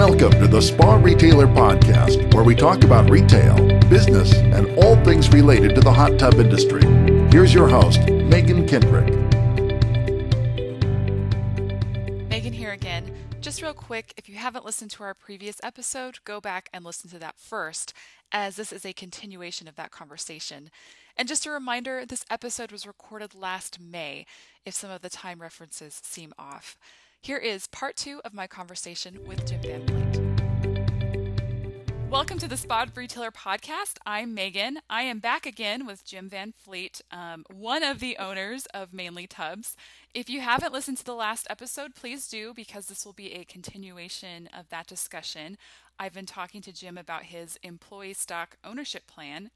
Welcome 0.00 0.30
to 0.40 0.48
the 0.48 0.62
Spa 0.62 0.94
Retailer 0.94 1.46
Podcast, 1.46 2.32
where 2.32 2.42
we 2.42 2.54
talk 2.54 2.84
about 2.84 3.10
retail, 3.10 3.54
business, 3.90 4.32
and 4.32 4.66
all 4.78 4.96
things 5.04 5.28
related 5.28 5.74
to 5.74 5.82
the 5.82 5.92
hot 5.92 6.18
tub 6.18 6.36
industry. 6.36 6.82
Here's 7.30 7.52
your 7.52 7.68
host, 7.68 8.08
Megan 8.08 8.66
Kendrick. 8.66 9.08
Megan 12.30 12.54
here 12.54 12.72
again. 12.72 13.14
Just 13.42 13.60
real 13.60 13.74
quick, 13.74 14.14
if 14.16 14.26
you 14.26 14.36
haven't 14.36 14.64
listened 14.64 14.90
to 14.92 15.02
our 15.02 15.12
previous 15.12 15.60
episode, 15.62 16.16
go 16.24 16.40
back 16.40 16.70
and 16.72 16.82
listen 16.82 17.10
to 17.10 17.18
that 17.18 17.38
first, 17.38 17.92
as 18.32 18.56
this 18.56 18.72
is 18.72 18.86
a 18.86 18.94
continuation 18.94 19.68
of 19.68 19.76
that 19.76 19.90
conversation. 19.90 20.70
And 21.14 21.28
just 21.28 21.44
a 21.44 21.50
reminder, 21.50 22.06
this 22.06 22.24
episode 22.30 22.72
was 22.72 22.86
recorded 22.86 23.34
last 23.34 23.78
May, 23.78 24.24
if 24.64 24.72
some 24.72 24.90
of 24.90 25.02
the 25.02 25.10
time 25.10 25.42
references 25.42 26.00
seem 26.02 26.32
off. 26.38 26.78
Here 27.22 27.36
is 27.36 27.66
part 27.66 27.96
two 27.96 28.22
of 28.24 28.32
my 28.32 28.46
conversation 28.46 29.18
with 29.26 29.46
Jim 29.46 29.60
Van 29.60 29.86
Fleet. 29.86 30.20
Welcome 32.10 32.38
to 32.38 32.48
the 32.48 32.56
Spa 32.56 32.86
Retailer 32.94 33.30
Podcast. 33.30 33.98
I'm 34.06 34.32
Megan. 34.32 34.78
I 34.88 35.02
am 35.02 35.18
back 35.18 35.44
again 35.44 35.84
with 35.86 36.02
Jim 36.02 36.30
Van 36.30 36.54
Fleet, 36.56 37.02
um, 37.10 37.44
one 37.52 37.82
of 37.82 38.00
the 38.00 38.16
owners 38.16 38.64
of 38.72 38.94
Mainely 38.94 39.26
Tubs. 39.26 39.76
If 40.14 40.30
you 40.30 40.40
haven't 40.40 40.72
listened 40.72 40.96
to 40.96 41.04
the 41.04 41.14
last 41.14 41.46
episode, 41.50 41.94
please 41.94 42.26
do 42.26 42.54
because 42.54 42.86
this 42.86 43.04
will 43.04 43.12
be 43.12 43.34
a 43.34 43.44
continuation 43.44 44.48
of 44.58 44.70
that 44.70 44.86
discussion. 44.86 45.58
I've 45.98 46.14
been 46.14 46.24
talking 46.24 46.62
to 46.62 46.72
Jim 46.72 46.96
about 46.96 47.24
his 47.24 47.58
employee 47.62 48.14
stock 48.14 48.56
ownership 48.64 49.06
plan. 49.06 49.50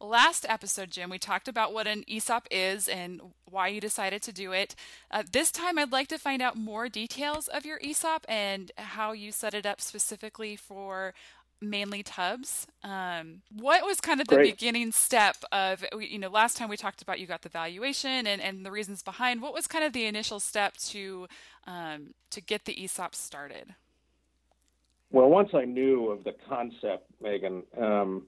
Last 0.00 0.46
episode, 0.48 0.92
Jim, 0.92 1.10
we 1.10 1.18
talked 1.18 1.48
about 1.48 1.72
what 1.72 1.88
an 1.88 2.04
ESOP 2.08 2.46
is 2.52 2.86
and 2.86 3.20
why 3.50 3.66
you 3.68 3.80
decided 3.80 4.22
to 4.22 4.32
do 4.32 4.52
it. 4.52 4.76
Uh, 5.10 5.24
this 5.30 5.50
time, 5.50 5.76
I'd 5.76 5.90
like 5.90 6.06
to 6.08 6.18
find 6.18 6.40
out 6.40 6.56
more 6.56 6.88
details 6.88 7.48
of 7.48 7.66
your 7.66 7.80
ESOP 7.82 8.24
and 8.28 8.70
how 8.76 9.10
you 9.10 9.32
set 9.32 9.54
it 9.54 9.66
up 9.66 9.80
specifically 9.80 10.54
for 10.54 11.14
Mainely 11.60 12.04
Tubs. 12.04 12.68
Um, 12.84 13.42
what 13.50 13.84
was 13.84 14.00
kind 14.00 14.20
of 14.20 14.28
the 14.28 14.36
Great. 14.36 14.52
beginning 14.52 14.92
step 14.92 15.36
of, 15.50 15.84
you 15.98 16.18
know, 16.18 16.28
last 16.28 16.56
time 16.56 16.68
we 16.68 16.76
talked 16.76 17.02
about 17.02 17.18
you 17.18 17.26
got 17.26 17.42
the 17.42 17.48
valuation 17.48 18.24
and, 18.26 18.40
and 18.40 18.64
the 18.64 18.70
reasons 18.70 19.02
behind. 19.02 19.42
What 19.42 19.52
was 19.52 19.66
kind 19.66 19.84
of 19.84 19.92
the 19.92 20.06
initial 20.06 20.38
step 20.38 20.76
to 20.76 21.26
um, 21.66 22.14
to 22.30 22.40
get 22.40 22.66
the 22.66 22.84
ESOP 22.84 23.16
started? 23.16 23.74
Well, 25.10 25.28
once 25.28 25.50
I 25.54 25.64
knew 25.64 26.10
of 26.10 26.22
the 26.22 26.34
concept, 26.48 27.10
Megan, 27.20 27.62
um, 27.80 28.26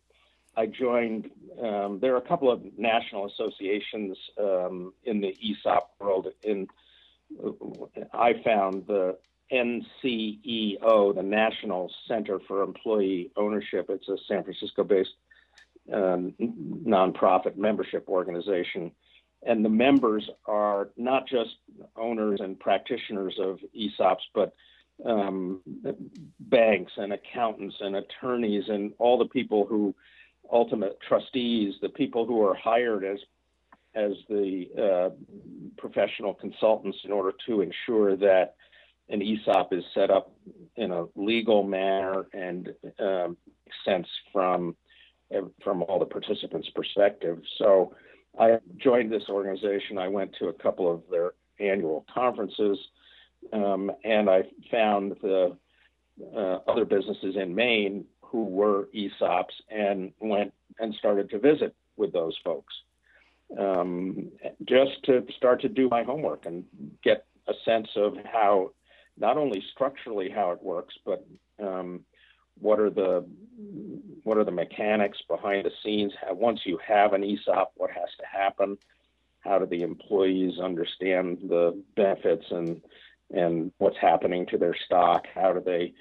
I 0.56 0.66
joined. 0.66 1.30
Um, 1.62 1.98
there 2.00 2.14
are 2.14 2.18
a 2.18 2.28
couple 2.28 2.50
of 2.50 2.62
national 2.76 3.26
associations 3.26 4.16
um, 4.38 4.92
in 5.04 5.20
the 5.20 5.36
ESOP 5.42 5.90
world. 6.00 6.28
In 6.42 6.66
I 8.12 8.34
found 8.44 8.86
the 8.86 9.16
NCEO, 9.52 11.14
the 11.14 11.22
National 11.22 11.90
Center 12.06 12.40
for 12.46 12.62
Employee 12.62 13.30
Ownership. 13.36 13.86
It's 13.88 14.08
a 14.08 14.16
San 14.28 14.42
Francisco-based 14.44 15.14
um, 15.92 16.34
nonprofit 16.40 17.56
membership 17.56 18.08
organization, 18.08 18.92
and 19.44 19.64
the 19.64 19.70
members 19.70 20.28
are 20.46 20.90
not 20.96 21.26
just 21.26 21.56
owners 21.96 22.40
and 22.40 22.58
practitioners 22.58 23.38
of 23.40 23.58
ESOPs, 23.76 24.22
but 24.34 24.54
um, 25.04 25.62
banks 26.38 26.92
and 26.96 27.12
accountants 27.12 27.76
and 27.80 27.96
attorneys 27.96 28.64
and 28.68 28.92
all 28.98 29.18
the 29.18 29.24
people 29.26 29.66
who 29.66 29.94
ultimate 30.52 30.98
trustees, 31.06 31.74
the 31.80 31.88
people 31.88 32.26
who 32.26 32.44
are 32.44 32.54
hired 32.54 33.04
as 33.04 33.18
as 33.94 34.12
the 34.28 34.66
uh, 34.78 35.10
professional 35.78 36.32
consultants 36.32 36.98
in 37.04 37.10
order 37.10 37.32
to 37.44 37.60
ensure 37.60 38.16
that 38.16 38.54
an 39.08 39.20
ESOP 39.20 39.72
is 39.72 39.82
set 39.94 40.10
up 40.10 40.32
in 40.76 40.92
a 40.92 41.06
legal 41.16 41.64
manner 41.64 42.26
and 42.32 42.72
um, 43.00 43.36
sense 43.84 44.06
from 44.32 44.76
from 45.62 45.82
all 45.84 45.98
the 45.98 46.06
participants' 46.06 46.68
perspective. 46.74 47.38
So 47.58 47.94
I 48.38 48.58
joined 48.78 49.12
this 49.12 49.22
organization. 49.28 49.96
I 49.98 50.08
went 50.08 50.34
to 50.40 50.48
a 50.48 50.52
couple 50.52 50.92
of 50.92 51.02
their 51.10 51.32
annual 51.60 52.04
conferences, 52.12 52.78
um, 53.52 53.92
and 54.04 54.28
I 54.28 54.42
found 54.70 55.16
the 55.22 55.56
uh, 56.36 56.58
other 56.66 56.84
businesses 56.84 57.36
in 57.36 57.54
Maine 57.54 58.04
who 58.30 58.44
were 58.44 58.88
ESOPs 58.94 59.54
and 59.70 60.12
went 60.20 60.52
and 60.78 60.94
started 60.94 61.30
to 61.30 61.38
visit 61.38 61.74
with 61.96 62.12
those 62.12 62.36
folks 62.44 62.74
um, 63.58 64.30
just 64.64 65.02
to 65.04 65.24
start 65.36 65.60
to 65.62 65.68
do 65.68 65.88
my 65.88 66.02
homework 66.02 66.46
and 66.46 66.64
get 67.02 67.26
a 67.48 67.52
sense 67.64 67.88
of 67.96 68.14
how 68.30 68.70
not 69.18 69.36
only 69.36 69.62
structurally 69.72 70.30
how 70.30 70.52
it 70.52 70.62
works, 70.62 70.94
but 71.04 71.26
um, 71.62 72.00
what 72.58 72.78
are 72.78 72.90
the 72.90 73.26
what 74.22 74.36
are 74.36 74.44
the 74.44 74.50
mechanics 74.50 75.18
behind 75.28 75.64
the 75.64 75.72
scenes? 75.82 76.12
How, 76.20 76.34
once 76.34 76.60
you 76.64 76.78
have 76.86 77.12
an 77.12 77.24
ESOP, 77.24 77.72
what 77.76 77.90
has 77.90 78.08
to 78.18 78.26
happen? 78.26 78.78
How 79.40 79.58
do 79.58 79.66
the 79.66 79.82
employees 79.82 80.58
understand 80.58 81.38
the 81.48 81.82
benefits 81.96 82.44
and 82.50 82.80
and 83.32 83.72
what's 83.78 83.98
happening 84.00 84.46
to 84.46 84.58
their 84.58 84.76
stock? 84.86 85.26
How 85.34 85.52
do 85.52 85.60
they 85.60 85.92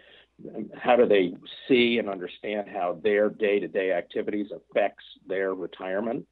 how 0.76 0.96
do 0.96 1.06
they 1.06 1.34
see 1.68 1.98
and 2.00 2.10
understand 2.10 2.68
how 2.70 3.00
their 3.04 3.30
day-to-day 3.30 3.92
activities 3.92 4.48
affects 4.52 5.04
their 5.28 5.54
retirement? 5.54 6.26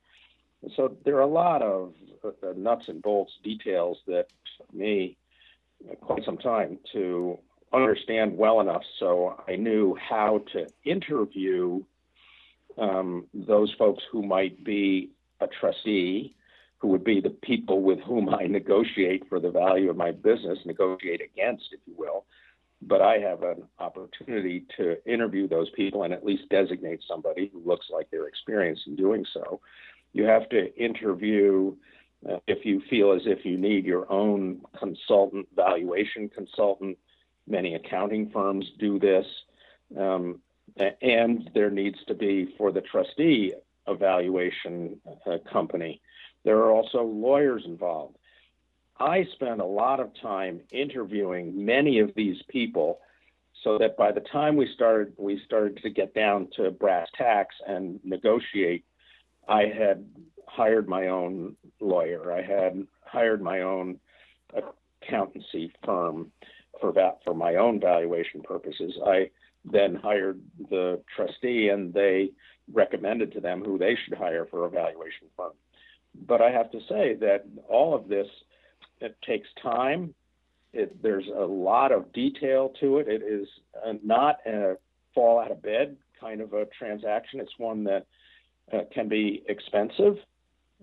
So 0.76 0.98
there 1.06 1.18
are 1.18 1.22
a 1.22 1.28
lot 1.28 1.62
of 1.62 1.94
uh, 2.24 2.54
nuts 2.56 2.86
and 2.88 3.02
bolts 3.02 3.34
details 3.44 3.98
that 4.08 4.28
took 4.58 4.74
me 4.74 5.18
quite 6.02 6.24
some 6.26 6.38
time 6.38 6.80
to 6.94 7.38
understand 7.74 8.38
well 8.38 8.62
enough 8.62 8.82
so 9.00 9.42
i 9.48 9.56
knew 9.56 9.96
how 9.96 10.42
to 10.54 10.66
interview 10.86 11.84
um, 12.78 13.26
those 13.34 13.74
folks 13.78 14.04
who 14.12 14.24
might 14.24 14.64
be 14.64 15.12
a 15.42 15.48
trustee 15.48 16.34
who 16.78 16.88
would 16.88 17.04
be 17.04 17.20
the 17.20 17.30
people 17.30 17.82
with 17.82 18.00
whom 18.00 18.34
i 18.34 18.44
negotiate 18.44 19.28
for 19.28 19.40
the 19.40 19.52
value 19.52 19.90
of 19.90 19.98
my 19.98 20.12
business 20.12 20.58
negotiate 20.66 21.22
against 21.22 21.66
if 21.74 21.80
you 21.86 21.94
will 21.98 22.26
but 22.82 23.02
I 23.02 23.18
have 23.20 23.44
an 23.44 23.64
opportunity 23.80 24.66
to 24.78 25.04
interview 25.12 25.48
those 25.48 25.70
people 25.72 26.04
and 26.04 26.14
at 26.14 26.26
least 26.26 26.50
designate 26.50 27.02
somebody 27.08 27.50
who 27.52 27.62
looks 27.66 27.88
like 27.92 28.10
they're 28.12 28.28
experienced 28.28 28.84
in 28.88 28.96
doing 28.96 29.26
so. 29.34 29.60
You 30.14 30.26
have 30.26 30.48
to 30.50 30.76
interview 30.76 31.76
uh, 32.28 32.38
if 32.48 32.66
you 32.66 32.82
feel 32.90 33.14
as 33.14 33.22
if 33.26 33.46
you 33.46 33.58
need 33.58 33.86
your 33.86 34.12
own 34.12 34.62
consultant, 34.78 35.48
valuation 35.56 36.30
consultant. 36.30 36.98
Many 37.48 37.76
accounting 37.76 38.30
firms 38.32 38.66
do 38.80 39.00
this. 39.00 39.26
Um, 39.98 40.40
and 41.02 41.50
there 41.54 41.72
needs 41.72 41.98
to 42.08 42.14
be, 42.14 42.54
for 42.58 42.72
the 42.72 42.82
trustee, 42.82 43.54
evaluation 43.88 45.00
uh, 45.26 45.38
company. 45.52 46.02
There 46.44 46.58
are 46.58 46.72
also 46.72 47.04
lawyers 47.04 47.64
involved. 47.66 48.18
I 49.00 49.26
spent 49.34 49.62
a 49.62 49.66
lot 49.66 50.00
of 50.00 50.10
time 50.22 50.62
interviewing 50.72 51.66
many 51.66 52.00
of 52.00 52.12
these 52.16 52.38
people 52.50 53.00
so 53.64 53.78
that 53.78 53.98
by 53.98 54.12
the 54.12 54.22
time 54.32 54.56
we 54.56 54.70
started 54.74 55.14
we 55.18 55.42
started 55.46 55.78
to 55.78 55.90
get 55.90 56.14
down 56.14 56.48
to 56.58 56.72
brass 56.72 57.08
tacks 57.18 57.56
and 57.68 58.00
negotiate 58.04 58.86
I 59.48 59.64
had 59.66 60.06
hired 60.48 60.88
my 60.88 61.08
own 61.08 61.56
lawyer. 61.80 62.32
I 62.34 62.42
had 62.42 62.86
hired 63.06 63.42
my 63.42 63.62
own 63.62 64.00
accountancy 65.02 65.72
firm 65.86 66.32
for 66.82 66.94
for 67.24 67.34
my 67.34 67.56
own 67.56 67.80
valuation 67.80 68.42
purposes. 68.42 68.94
I 69.06 69.30
then 69.66 69.96
hired 69.96 70.40
the 70.70 71.02
trustee 71.16 71.70
and 71.70 71.94
they 71.94 72.32
recommended 72.72 73.32
to 73.34 73.40
them 73.40 73.64
who 73.64 73.78
they 73.78 73.96
should 73.96 74.18
hire 74.18 74.46
for 74.46 74.66
a 74.66 74.70
valuation 74.70 75.28
firm. 75.36 75.54
But 76.28 76.42
I 76.42 76.52
have 76.52 76.72
to 76.72 76.80
say 76.90 77.16
that 77.16 77.46
all 77.68 77.94
of 77.94 78.08
this 78.08 78.28
it 79.02 79.16
takes 79.26 79.48
time. 79.62 80.14
It, 80.74 81.02
there's 81.02 81.28
a 81.28 81.46
lot 81.46 81.92
of 81.92 82.12
detail 82.14 82.74
to 82.80 82.98
it. 82.98 83.08
It 83.08 83.22
is 83.24 83.48
uh, 83.86 83.94
not 84.04 84.38
a 84.46 84.76
fall 85.14 85.40
out 85.40 85.52
of 85.52 85.62
bed 85.62 85.98
kind 86.20 86.42
of 86.42 86.54
a 86.54 86.66
transaction. 86.78 87.40
It's 87.40 87.58
one 87.58 87.84
that 87.86 88.06
uh, 88.74 88.82
can 88.94 89.08
be 89.08 89.44
expensive. 89.48 90.18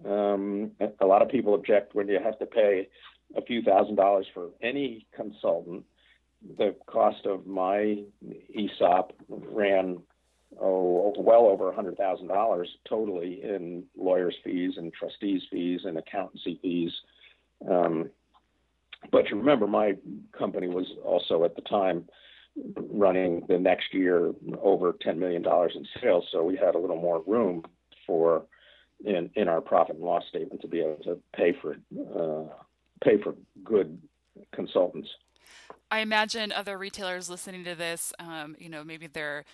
Um, 0.09 0.73
a 1.01 1.07
lot 1.07 1.23
of 1.23 1.29
people 1.29 1.55
object 1.55 1.95
when 1.95 2.09
you 2.09 2.19
have 2.23 2.39
to 2.39 2.47
pay 2.47 2.89
a 3.37 3.43
few 3.43 3.63
thousand 3.63 3.97
dollars 3.97 4.27
for 4.35 4.49
any 4.63 5.07
consultant. 5.15 5.85
The 6.59 6.75
cost 6.87 7.27
of 7.27 7.47
my 7.47 8.03
ESOP 8.55 9.13
ran 9.29 9.99
oh, 10.61 11.15
well 11.17 11.47
over 11.47 11.73
$100,000 11.73 12.67
totally 12.89 13.41
in 13.43 13.85
lawyers' 13.97 14.37
fees 14.45 14.75
and 14.77 14.93
trustees' 14.93 15.43
fees 15.51 15.81
and 15.85 15.97
accountancy 15.97 16.59
fees 16.61 16.93
um, 17.71 18.11
but 19.11 19.29
you 19.29 19.37
remember, 19.37 19.67
my 19.67 19.95
company 20.37 20.69
was 20.69 20.87
also 21.05 21.45
at 21.45 21.57
the 21.57 21.63
time 21.63 22.09
running 22.91 23.45
the 23.49 23.59
next 23.59 23.93
year 23.93 24.33
over 24.63 24.93
$10 24.93 25.17
million 25.17 25.45
in 25.45 25.87
sales, 26.01 26.25
so 26.33 26.43
we 26.43 26.57
had 26.57 26.75
a 26.75 26.79
little 26.79 27.01
more 27.01 27.23
room 27.27 27.65
for 28.07 28.47
in 29.05 29.31
in 29.35 29.49
our 29.49 29.61
profit 29.61 29.97
and 29.97 30.05
loss 30.05 30.23
statement 30.29 30.61
to 30.61 30.69
be 30.69 30.81
able 30.81 30.97
to 31.03 31.19
pay 31.35 31.53
for 31.61 31.77
uh, 32.17 32.53
pay 33.03 33.21
for 33.23 33.35
good 33.63 34.01
consultants. 34.55 35.09
I 35.91 36.01
imagine 36.01 36.53
other 36.53 36.79
retailers 36.79 37.29
listening 37.29 37.65
to 37.65 37.75
this, 37.75 38.13
um, 38.19 38.57
you 38.59 38.69
know, 38.69 38.85
maybe 38.85 39.07
their 39.07 39.45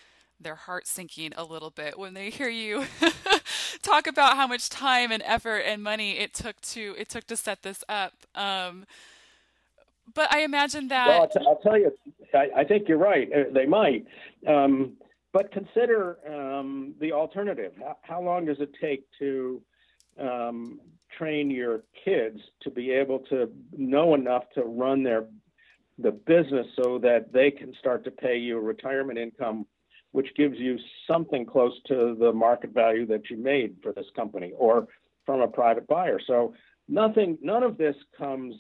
their 0.41 0.55
heart 0.55 0.87
sinking 0.87 1.33
a 1.37 1.45
little 1.45 1.71
bit 1.71 1.99
when 1.99 2.15
they 2.15 2.31
hear 2.31 2.49
you 2.49 2.85
talk 3.83 4.07
about 4.07 4.37
how 4.37 4.47
much 4.47 4.69
time 4.69 5.11
and 5.13 5.23
effort 5.25 5.59
and 5.59 5.83
money 5.83 6.19
it 6.19 6.35
took 6.35 6.61
to 6.61 6.95
it 6.99 7.09
took 7.09 7.27
to 7.27 7.37
set 7.37 7.63
this 7.63 7.83
up. 7.89 8.15
Um, 8.35 8.87
but 10.15 10.33
I 10.33 10.43
imagine 10.43 10.89
that. 10.89 11.09
Well, 11.09 11.23
I'll, 11.23 11.29
t- 11.29 11.47
I'll 11.47 11.61
tell 11.63 11.79
you, 11.79 11.93
I, 12.35 12.49
I, 12.61 12.65
think 12.65 12.89
you're 12.89 12.99
right. 12.99 13.29
Uh, 13.33 13.45
they 13.53 13.67
might. 13.67 14.07
Um, 14.47 14.95
but 15.33 15.53
consider 15.53 16.19
um, 16.29 16.95
the 17.01 17.13
alternative. 17.13 17.73
How, 17.79 17.97
how, 18.03 18.23
long 18.23 18.47
does 18.47 18.59
it 18.61 18.71
take 18.81 19.07
to 19.21 19.63
um, 20.19 20.81
train 21.17 21.51
your 21.51 21.85
kids 22.05 22.41
to 22.63 22.71
be 22.71 22.91
able 22.91 23.21
to 23.31 23.51
know 23.77 24.15
enough 24.15 24.45
to 24.55 24.63
run 24.63 25.03
their 25.03 25.27
the 25.99 26.11
business 26.11 26.67
so 26.83 26.99
that 26.99 27.33
they 27.33 27.51
can 27.51 27.75
start 27.79 28.05
to 28.05 28.11
pay 28.11 28.39
you 28.39 28.59
retirement 28.59 29.19
income, 29.19 29.67
which 30.13 30.29
gives 30.37 30.59
you 30.59 30.79
something 31.07 31.47
close 31.47 31.73
to 31.87 32.17
the 32.19 32.33
market 32.33 32.73
value 32.73 33.07
that 33.07 33.31
you 33.31 33.37
made 33.37 33.77
for 33.83 33.93
this 33.93 34.07
company 34.17 34.53
or 34.57 34.89
from 35.25 35.41
a 35.41 35.49
private 35.49 35.87
buyer. 35.87 36.19
So 36.27 36.55
nothing, 36.89 37.39
none 37.41 37.63
of 37.63 37.79
this 37.79 37.95
comes 38.19 38.55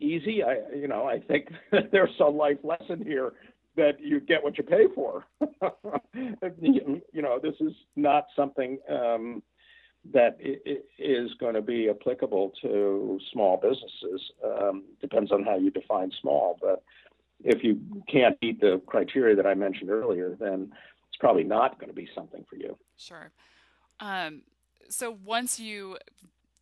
easy. 0.00 0.42
I, 0.42 0.58
you 0.74 0.88
know, 0.88 1.04
I 1.06 1.20
think 1.20 1.48
there's 1.92 2.10
a 2.20 2.24
life 2.24 2.58
lesson 2.62 3.02
here 3.04 3.32
that 3.76 4.00
you 4.00 4.20
get 4.20 4.42
what 4.42 4.58
you 4.58 4.64
pay 4.64 4.86
for. 4.94 5.24
you 6.60 7.22
know, 7.22 7.38
this 7.42 7.54
is 7.60 7.72
not 7.96 8.26
something 8.34 8.78
um, 8.90 9.42
that 10.12 10.36
is 10.98 11.30
going 11.38 11.54
to 11.54 11.62
be 11.62 11.88
applicable 11.88 12.52
to 12.62 13.18
small 13.32 13.56
businesses. 13.56 14.20
Um, 14.44 14.84
depends 15.00 15.30
on 15.32 15.44
how 15.44 15.56
you 15.56 15.70
define 15.70 16.10
small, 16.20 16.58
but 16.60 16.82
if 17.44 17.62
you 17.62 17.80
can't 18.10 18.36
meet 18.42 18.60
the 18.60 18.80
criteria 18.86 19.36
that 19.36 19.46
I 19.46 19.54
mentioned 19.54 19.90
earlier, 19.90 20.36
then 20.38 20.72
it's 21.08 21.18
probably 21.18 21.44
not 21.44 21.78
going 21.78 21.88
to 21.88 21.94
be 21.94 22.08
something 22.14 22.44
for 22.48 22.56
you. 22.56 22.76
Sure. 22.96 23.30
Um, 24.00 24.42
so 24.88 25.16
once 25.24 25.60
you 25.60 25.98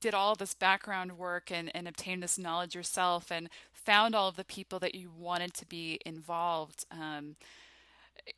did 0.00 0.14
all 0.14 0.34
this 0.34 0.54
background 0.54 1.18
work 1.18 1.50
and, 1.50 1.74
and 1.74 1.88
obtained 1.88 2.22
this 2.22 2.38
knowledge 2.38 2.74
yourself 2.74 3.30
and 3.30 3.48
found 3.72 4.14
all 4.14 4.28
of 4.28 4.36
the 4.36 4.44
people 4.44 4.78
that 4.80 4.94
you 4.94 5.10
wanted 5.16 5.54
to 5.54 5.66
be 5.66 5.98
involved, 6.04 6.84
um, 6.90 7.36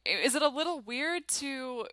is 0.04 0.34
it 0.34 0.42
a 0.42 0.48
little 0.48 0.80
weird 0.80 1.26
to 1.28 1.86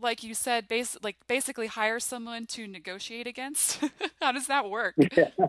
like 0.00 0.22
you 0.22 0.34
said, 0.34 0.68
base, 0.68 0.96
like 1.02 1.16
basically 1.26 1.66
hire 1.66 2.00
someone 2.00 2.46
to 2.46 2.66
negotiate 2.66 3.26
against? 3.26 3.80
How 4.20 4.32
does 4.32 4.46
that 4.48 4.68
work? 4.68 4.94
Yeah. 5.16 5.30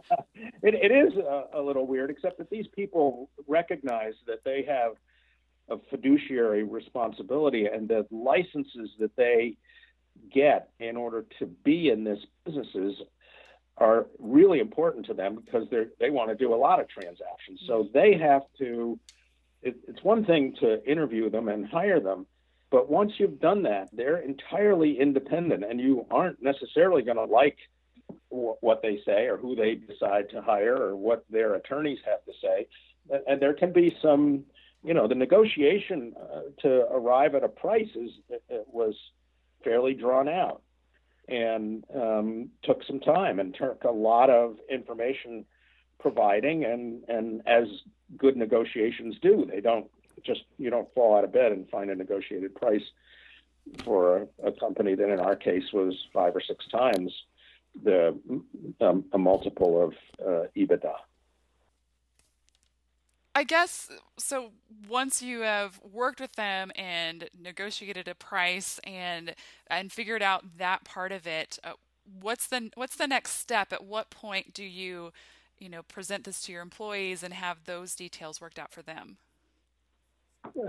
It, 0.65 0.73
it 0.73 0.91
is 0.91 1.13
a, 1.17 1.59
a, 1.59 1.61
little 1.61 1.85
weird, 1.85 2.09
except 2.09 2.39
that 2.39 2.49
these 2.49 2.65
people 2.75 3.29
recognize 3.47 4.13
that 4.25 4.43
they 4.43 4.65
have 4.67 4.93
a 5.69 5.77
fiduciary 5.91 6.63
responsibility 6.63 7.67
and 7.67 7.87
the 7.87 8.07
licenses 8.09 8.89
that 8.99 9.15
they 9.15 9.57
get 10.33 10.69
in 10.79 10.97
order 10.97 11.23
to 11.37 11.45
be 11.45 11.89
in 11.89 12.03
this 12.03 12.17
businesses 12.45 12.95
are 13.77 14.07
really 14.17 14.59
important 14.59 15.05
to 15.05 15.13
them 15.13 15.35
because 15.35 15.67
they 15.69 15.83
they 15.99 16.09
want 16.09 16.29
to 16.29 16.35
do 16.35 16.51
a 16.51 16.55
lot 16.55 16.79
of 16.79 16.89
transactions. 16.89 17.61
So 17.67 17.83
mm-hmm. 17.83 17.93
they 17.93 18.17
have 18.17 18.41
to. 18.57 18.99
It, 19.61 19.77
it's 19.87 20.03
one 20.03 20.25
thing 20.25 20.55
to 20.61 20.83
interview 20.89 21.29
them 21.29 21.47
and 21.47 21.67
hire 21.67 21.99
them, 21.99 22.25
but 22.71 22.89
once 22.89 23.13
you've 23.19 23.39
done 23.39 23.63
that, 23.63 23.89
they're 23.93 24.17
entirely 24.17 24.99
independent, 24.99 25.63
and 25.63 25.79
you 25.79 26.07
aren't 26.09 26.41
necessarily 26.41 27.03
going 27.03 27.17
to 27.17 27.25
like 27.25 27.57
what 28.29 28.81
they 28.81 28.99
say 29.05 29.27
or 29.27 29.37
who 29.37 29.55
they 29.55 29.75
decide 29.75 30.29
to 30.29 30.41
hire 30.41 30.75
or 30.75 30.95
what 30.95 31.23
their 31.29 31.55
attorneys 31.55 31.99
have 32.05 32.23
to 32.25 32.33
say. 32.41 32.67
And, 33.27 33.41
there 33.41 33.53
can 33.53 33.71
be 33.71 33.95
some, 34.01 34.43
you 34.83 34.93
know, 34.93 35.07
the 35.07 35.15
negotiation 35.15 36.13
uh, 36.19 36.41
to 36.63 36.87
arrive 36.91 37.35
at 37.35 37.43
a 37.43 37.47
price 37.47 37.89
is 37.95 38.11
was 38.49 38.95
fairly 39.63 39.93
drawn 39.93 40.27
out 40.27 40.61
and 41.27 41.83
um, 41.95 42.49
took 42.63 42.83
some 42.85 42.99
time 42.99 43.39
and 43.39 43.55
took 43.55 43.83
a 43.83 43.91
lot 43.91 44.29
of 44.29 44.57
information 44.69 45.45
providing 45.99 46.65
and 46.65 47.03
and 47.07 47.41
as 47.47 47.63
good 48.17 48.37
negotiations 48.37 49.15
do 49.21 49.47
they 49.49 49.59
don't 49.59 49.87
just 50.23 50.41
you 50.57 50.69
don't 50.69 50.93
fall 50.93 51.17
out 51.17 51.23
of 51.23 51.33
bed 51.33 51.51
and 51.51 51.67
find 51.69 51.89
a 51.89 51.95
negotiated 51.95 52.53
price 52.53 52.83
for 53.83 54.27
a, 54.43 54.49
a 54.49 54.51
company 54.51 54.93
that 54.93 55.09
in 55.09 55.19
our 55.19 55.35
case 55.35 55.63
was 55.73 55.95
five 56.13 56.35
or 56.35 56.41
six 56.41 56.65
times 56.67 57.11
the 57.83 58.19
um, 58.81 59.05
a 59.11 59.17
multiple 59.17 59.83
of 59.83 59.93
uh, 60.25 60.47
EBITDA. 60.55 60.93
I 63.37 63.43
guess 63.43 63.89
so. 64.17 64.51
Once 64.87 65.21
you 65.21 65.41
have 65.41 65.79
worked 65.91 66.21
with 66.21 66.33
them 66.33 66.71
and 66.75 67.29
negotiated 67.37 68.07
a 68.07 68.15
price 68.15 68.79
and 68.85 69.35
and 69.67 69.91
figured 69.91 70.21
out 70.21 70.57
that 70.57 70.85
part 70.85 71.11
of 71.11 71.27
it, 71.27 71.59
uh, 71.63 71.73
what's 72.21 72.47
the 72.47 72.71
what's 72.75 72.95
the 72.95 73.07
next 73.07 73.31
step? 73.31 73.73
At 73.73 73.83
what 73.83 74.09
point 74.09 74.53
do 74.53 74.63
you, 74.63 75.11
you 75.59 75.67
know, 75.67 75.83
present 75.83 76.23
this 76.23 76.43
to 76.43 76.53
your 76.53 76.61
employees 76.61 77.23
and 77.23 77.33
have 77.33 77.65
those 77.65 77.93
details 77.93 78.39
worked 78.39 78.57
out 78.57 78.71
for 78.71 78.81
them? 78.81 79.17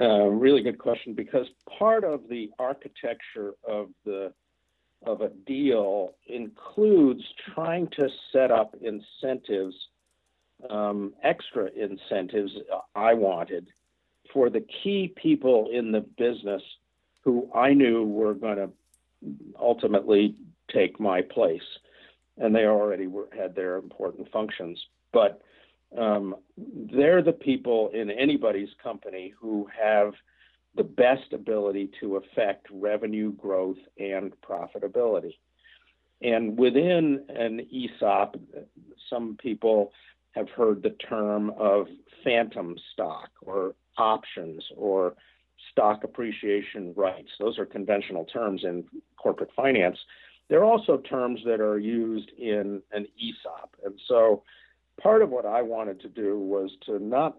Uh, 0.00 0.24
really 0.24 0.62
good 0.62 0.78
question 0.78 1.12
because 1.14 1.46
part 1.78 2.02
of 2.02 2.28
the 2.28 2.50
architecture 2.58 3.52
of 3.68 3.90
the 4.04 4.32
of 5.06 5.20
a 5.20 5.28
deal 5.46 6.14
includes 6.26 7.22
trying 7.54 7.88
to 7.88 8.08
set 8.32 8.50
up 8.50 8.74
incentives 8.80 9.74
um, 10.70 11.12
extra 11.22 11.68
incentives 11.70 12.52
I 12.94 13.14
wanted 13.14 13.68
for 14.32 14.50
the 14.50 14.64
key 14.82 15.12
people 15.14 15.68
in 15.72 15.92
the 15.92 16.00
business 16.00 16.62
who 17.22 17.48
I 17.54 17.72
knew 17.72 18.04
were 18.04 18.34
going 18.34 18.56
to 18.56 18.70
ultimately 19.60 20.34
take 20.72 20.98
my 20.98 21.22
place. 21.22 21.62
And 22.38 22.54
they 22.54 22.64
already 22.64 23.06
were, 23.06 23.28
had 23.36 23.54
their 23.54 23.76
important 23.76 24.30
functions. 24.30 24.78
But 25.12 25.40
um, 25.96 26.36
they're 26.56 27.22
the 27.22 27.32
people 27.32 27.90
in 27.94 28.10
anybody's 28.10 28.68
company 28.82 29.32
who 29.38 29.68
have 29.78 30.12
the 30.76 30.84
best 30.84 31.32
ability 31.32 31.90
to 32.00 32.16
affect 32.16 32.66
revenue 32.70 33.32
growth 33.32 33.78
and 33.98 34.32
profitability. 34.40 35.34
And 36.22 36.58
within 36.58 37.24
an 37.28 37.66
ESOP, 37.70 38.36
some 39.10 39.36
people 39.40 39.92
have 40.32 40.48
heard 40.50 40.82
the 40.82 40.90
term 40.90 41.50
of 41.58 41.86
phantom 42.24 42.76
stock 42.92 43.30
or 43.42 43.74
options 43.98 44.62
or 44.76 45.14
stock 45.72 46.04
appreciation 46.04 46.92
rights. 46.96 47.30
Those 47.38 47.58
are 47.58 47.66
conventional 47.66 48.24
terms 48.24 48.62
in 48.64 48.84
corporate 49.16 49.50
finance. 49.56 49.98
They're 50.48 50.64
also 50.64 50.98
terms 50.98 51.40
that 51.44 51.60
are 51.60 51.78
used 51.78 52.30
in 52.38 52.82
an 52.92 53.06
ESOP. 53.18 53.76
And 53.84 53.98
so 54.06 54.42
part 55.00 55.22
of 55.22 55.30
what 55.30 55.44
I 55.44 55.62
wanted 55.62 56.00
to 56.00 56.08
do 56.08 56.38
was 56.38 56.70
to 56.86 56.98
not 56.98 57.36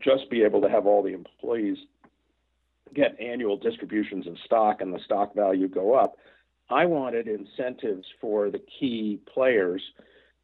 just 0.00 0.30
be 0.30 0.42
able 0.42 0.60
to 0.60 0.68
have 0.68 0.86
all 0.86 1.02
the 1.02 1.14
employees 1.14 1.78
get 2.96 3.20
annual 3.20 3.56
distributions 3.56 4.26
of 4.26 4.36
stock 4.44 4.80
and 4.80 4.92
the 4.92 4.98
stock 5.04 5.34
value 5.34 5.68
go 5.68 5.94
up. 5.94 6.16
I 6.68 6.86
wanted 6.86 7.28
incentives 7.28 8.06
for 8.20 8.50
the 8.50 8.58
key 8.80 9.20
players 9.32 9.82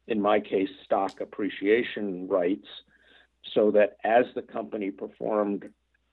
in 0.07 0.21
my 0.21 0.39
case, 0.39 0.69
stock 0.83 1.21
appreciation 1.21 2.27
rights, 2.27 2.67
so 3.53 3.71
that 3.71 3.97
as 4.03 4.25
the 4.35 4.41
company 4.41 4.91
performed 4.91 5.69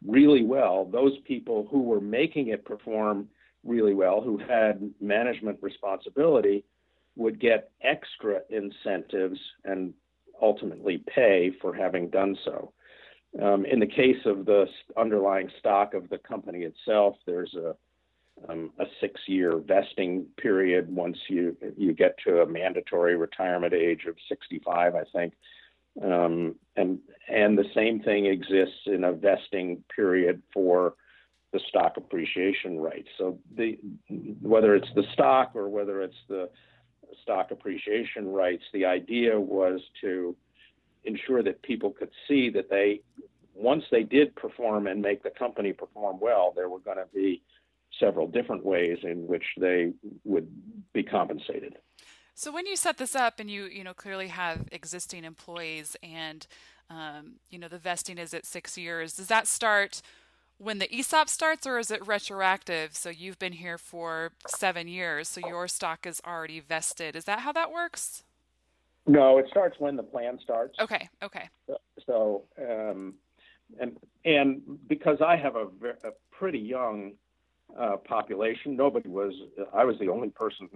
really 0.07 0.45
well, 0.45 0.85
those 0.85 1.19
people 1.27 1.69
who 1.71 1.83
were 1.83 2.01
making 2.01 2.49
it 2.49 2.65
perform 2.65 3.29
really 3.65 3.95
well, 3.95 4.21
who 4.21 4.39
had 4.39 4.91
management 5.01 5.59
responsibility, 5.61 6.65
would 7.17 7.41
get 7.41 7.71
extra 7.83 8.41
incentives 8.49 9.39
and 9.65 9.93
ultimately 10.41 11.03
pay 11.15 11.53
for 11.61 11.75
having 11.75 12.09
done 12.09 12.37
so. 12.45 12.73
Um, 13.41 13.65
in 13.65 13.79
the 13.79 13.87
case 13.87 14.25
of 14.27 14.45
the 14.45 14.67
underlying 14.97 15.51
stock 15.59 15.95
of 15.95 16.09
the 16.09 16.19
company 16.19 16.63
itself, 16.63 17.17
there's 17.27 17.55
a 17.55 17.77
um, 18.49 18.73
a 18.79 18.85
six-year 19.01 19.59
vesting 19.59 20.25
period 20.37 20.95
once 20.95 21.19
you 21.29 21.57
you 21.77 21.93
get 21.93 22.17
to 22.27 22.41
a 22.41 22.47
mandatory 22.47 23.17
retirement 23.17 23.75
age 23.75 24.07
of 24.09 24.17
65, 24.29 24.95
I 24.95 25.05
think, 25.13 25.35
um, 26.03 26.55
and 26.77 26.99
and 27.29 27.57
the 27.57 27.71
same 27.75 28.01
thing 28.01 28.27
exists 28.27 28.81
in 28.87 29.05
a 29.05 29.13
vesting 29.13 29.85
period 29.95 30.43
for 30.53 30.95
the 31.53 31.61
stock 31.69 31.97
appreciation 31.97 32.79
rights. 32.79 33.09
So 33.19 33.39
the 33.57 33.79
whether 34.41 34.75
it's 34.75 34.93
the 34.95 35.05
stock 35.13 35.53
or 35.55 35.69
whether 35.69 36.03
it's 36.03 36.23
the 36.29 36.49
stock 37.23 37.51
appreciation 37.51 38.29
rights, 38.29 38.63
the 38.73 38.87
idea 38.87 39.39
was 39.39 39.81
to 40.01 40.37
ensure 41.05 41.43
that 41.43 41.63
people 41.63 41.91
could 41.91 42.11
see 42.29 42.51
that 42.51 42.71
they 42.71 43.01
once 43.55 43.85
they 43.91 44.03
did 44.03 44.35
perform 44.37 44.87
and 44.87 45.03
make 45.03 45.23
the 45.23 45.31
company 45.31 45.73
perform 45.73 46.19
well, 46.21 46.53
there 46.55 46.69
were 46.69 46.79
going 46.79 46.97
to 46.97 47.09
be 47.15 47.43
several 47.99 48.27
different 48.27 48.65
ways 48.65 48.99
in 49.03 49.27
which 49.27 49.45
they 49.59 49.93
would 50.25 50.49
be 50.95 51.03
compensated. 51.03 51.77
So 52.35 52.51
when 52.51 52.65
you 52.65 52.77
set 52.77 52.97
this 52.97 53.15
up 53.15 53.39
and 53.39 53.51
you 53.51 53.65
you 53.65 53.85
know 53.85 53.95
clearly 53.95 54.29
have 54.29 54.69
existing 54.73 55.25
employees 55.25 55.97
and 56.03 56.47
um, 56.91 57.35
you 57.49 57.59
know, 57.59 57.69
the 57.69 57.79
vesting 57.79 58.19
is 58.19 58.35
at 58.35 58.45
six 58.45 58.77
years. 58.77 59.15
Does 59.15 59.29
that 59.29 59.47
start 59.47 60.03
when 60.59 60.79
the 60.79 60.93
ESOP 60.93 61.29
starts, 61.29 61.67
or 61.67 61.79
is 61.79 61.91
it 61.91 62.07
retroactive? 62.07 62.97
So 62.97 63.09
you've 63.09 63.39
been 63.39 63.53
here 63.53 63.79
for 63.79 64.33
seven 64.49 64.89
years, 64.89 65.29
so 65.29 65.41
your 65.47 65.69
stock 65.69 66.05
is 66.05 66.21
already 66.27 66.59
vested. 66.59 67.15
Is 67.15 67.25
that 67.25 67.41
how 67.41 67.53
that 67.53 67.73
works? 67.73 68.25
No, 69.11 69.39
it 69.39 69.47
starts 69.51 69.77
when 69.81 69.97
the 69.97 70.05
plan 70.05 70.39
starts. 70.41 70.79
Okay. 70.79 71.09
Okay. 71.21 71.49
So, 72.07 72.45
um, 72.59 73.15
and 73.81 73.97
and 74.25 74.63
because 74.89 75.19
I 75.21 75.37
have 75.37 75.57
a, 75.57 75.67
a 76.05 76.13
pretty 76.31 76.61
young 76.61 77.15
uh, 77.79 77.97
population, 77.97 78.77
nobody 78.77 79.09
was. 79.09 79.33
I 79.75 79.85
was 79.85 79.97
the 79.99 80.09
only 80.09 80.31
person 80.31 80.69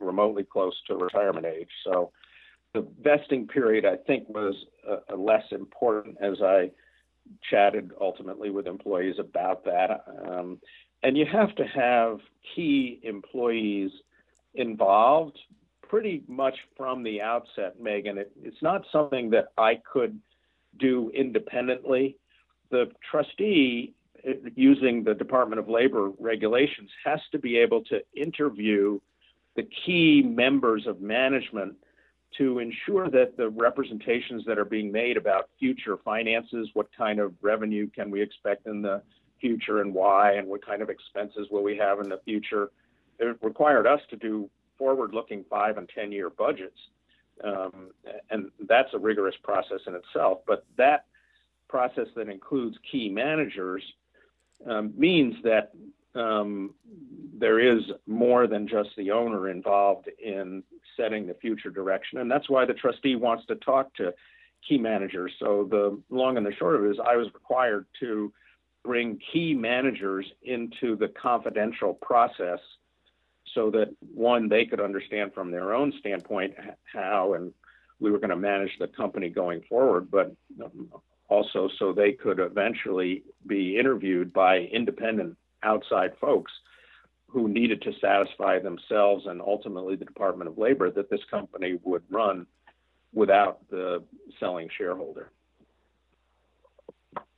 remotely 0.00 0.42
close 0.42 0.74
to 0.88 0.96
retirement 0.96 1.46
age. 1.46 1.68
So, 1.84 2.10
the 2.74 2.84
vesting 3.00 3.46
period 3.46 3.84
I 3.84 3.96
think 4.04 4.28
was 4.28 4.54
uh, 4.88 5.16
less 5.16 5.44
important 5.52 6.16
as 6.20 6.42
I 6.42 6.72
chatted 7.48 7.92
ultimately 8.00 8.50
with 8.50 8.66
employees 8.66 9.16
about 9.20 9.64
that. 9.64 10.04
Um, 10.26 10.60
and 11.04 11.16
you 11.16 11.24
have 11.30 11.54
to 11.54 11.64
have 11.64 12.18
key 12.54 13.00
employees 13.04 13.90
involved 14.54 15.38
pretty 15.88 16.22
much 16.28 16.56
from 16.76 17.02
the 17.02 17.20
outset, 17.20 17.80
Megan. 17.80 18.18
It, 18.18 18.32
it's 18.42 18.62
not 18.62 18.82
something 18.92 19.30
that 19.30 19.48
I 19.56 19.80
could 19.90 20.18
do 20.78 21.10
independently. 21.14 22.16
The 22.70 22.90
trustee, 23.10 23.94
eh, 24.24 24.34
using 24.54 25.04
the 25.04 25.14
Department 25.14 25.60
of 25.60 25.68
Labor 25.68 26.10
regulations, 26.18 26.90
has 27.04 27.20
to 27.32 27.38
be 27.38 27.56
able 27.56 27.82
to 27.84 28.00
interview 28.14 29.00
the 29.54 29.66
key 29.84 30.22
members 30.22 30.86
of 30.86 31.00
management 31.00 31.74
to 32.36 32.58
ensure 32.58 33.08
that 33.08 33.36
the 33.36 33.48
representations 33.48 34.44
that 34.46 34.58
are 34.58 34.64
being 34.64 34.92
made 34.92 35.16
about 35.16 35.48
future 35.58 35.96
finances, 36.04 36.68
what 36.74 36.88
kind 36.96 37.18
of 37.18 37.32
revenue 37.40 37.88
can 37.88 38.10
we 38.10 38.20
expect 38.20 38.66
in 38.66 38.82
the 38.82 39.00
future 39.40 39.80
and 39.80 39.94
why, 39.94 40.32
and 40.32 40.46
what 40.46 40.64
kind 40.64 40.82
of 40.82 40.90
expenses 40.90 41.48
will 41.50 41.62
we 41.62 41.76
have 41.76 42.00
in 42.00 42.08
the 42.08 42.20
future, 42.24 42.70
it 43.18 43.38
required 43.42 43.86
us 43.86 44.00
to 44.10 44.16
do 44.16 44.50
forward 44.78 45.14
looking 45.14 45.44
five 45.48 45.78
and 45.78 45.88
10 45.88 46.12
year 46.12 46.30
budgets. 46.30 46.78
Um, 47.44 47.90
and 48.30 48.50
that's 48.66 48.94
a 48.94 48.98
rigorous 48.98 49.36
process 49.42 49.80
in 49.86 49.94
itself. 49.94 50.40
But 50.46 50.64
that 50.76 51.04
process 51.68 52.06
that 52.16 52.28
includes 52.28 52.76
key 52.90 53.08
managers 53.08 53.82
um, 54.66 54.92
means 54.96 55.34
that 55.44 55.72
um, 56.14 56.74
there 57.38 57.60
is 57.60 57.82
more 58.06 58.46
than 58.46 58.66
just 58.66 58.90
the 58.96 59.10
owner 59.10 59.50
involved 59.50 60.08
in 60.18 60.62
setting 60.96 61.26
the 61.26 61.34
future 61.34 61.70
direction. 61.70 62.18
And 62.18 62.30
that's 62.30 62.48
why 62.48 62.64
the 62.64 62.72
trustee 62.72 63.16
wants 63.16 63.44
to 63.46 63.56
talk 63.56 63.94
to 63.96 64.14
key 64.66 64.78
managers. 64.78 65.32
So 65.38 65.66
the 65.70 66.00
long 66.08 66.38
and 66.38 66.46
the 66.46 66.54
short 66.54 66.76
of 66.76 66.84
it 66.84 66.92
is 66.92 66.96
I 67.04 67.16
was 67.16 67.28
required 67.34 67.86
to 68.00 68.32
bring 68.82 69.18
key 69.32 69.52
managers 69.52 70.26
into 70.42 70.96
the 70.96 71.08
confidential 71.08 71.94
process 71.94 72.60
so 73.56 73.70
that 73.72 73.88
one 74.14 74.48
they 74.48 74.64
could 74.64 74.80
understand 74.80 75.32
from 75.34 75.50
their 75.50 75.74
own 75.74 75.92
standpoint 75.98 76.54
how 76.92 77.34
and 77.34 77.52
we 77.98 78.10
were 78.12 78.18
going 78.18 78.30
to 78.30 78.36
manage 78.36 78.70
the 78.78 78.86
company 78.86 79.28
going 79.28 79.62
forward 79.68 80.08
but 80.10 80.32
um, 80.62 80.88
also 81.28 81.68
so 81.78 81.92
they 81.92 82.12
could 82.12 82.38
eventually 82.38 83.24
be 83.48 83.76
interviewed 83.76 84.32
by 84.32 84.58
independent 84.58 85.36
outside 85.64 86.12
folks 86.20 86.52
who 87.26 87.48
needed 87.48 87.82
to 87.82 87.92
satisfy 88.00 88.58
themselves 88.58 89.26
and 89.26 89.40
ultimately 89.40 89.96
the 89.96 90.04
Department 90.04 90.48
of 90.48 90.56
Labor 90.56 90.90
that 90.90 91.10
this 91.10 91.20
company 91.30 91.78
would 91.82 92.02
run 92.10 92.46
without 93.12 93.58
the 93.70 94.02
selling 94.38 94.68
shareholder. 94.76 95.30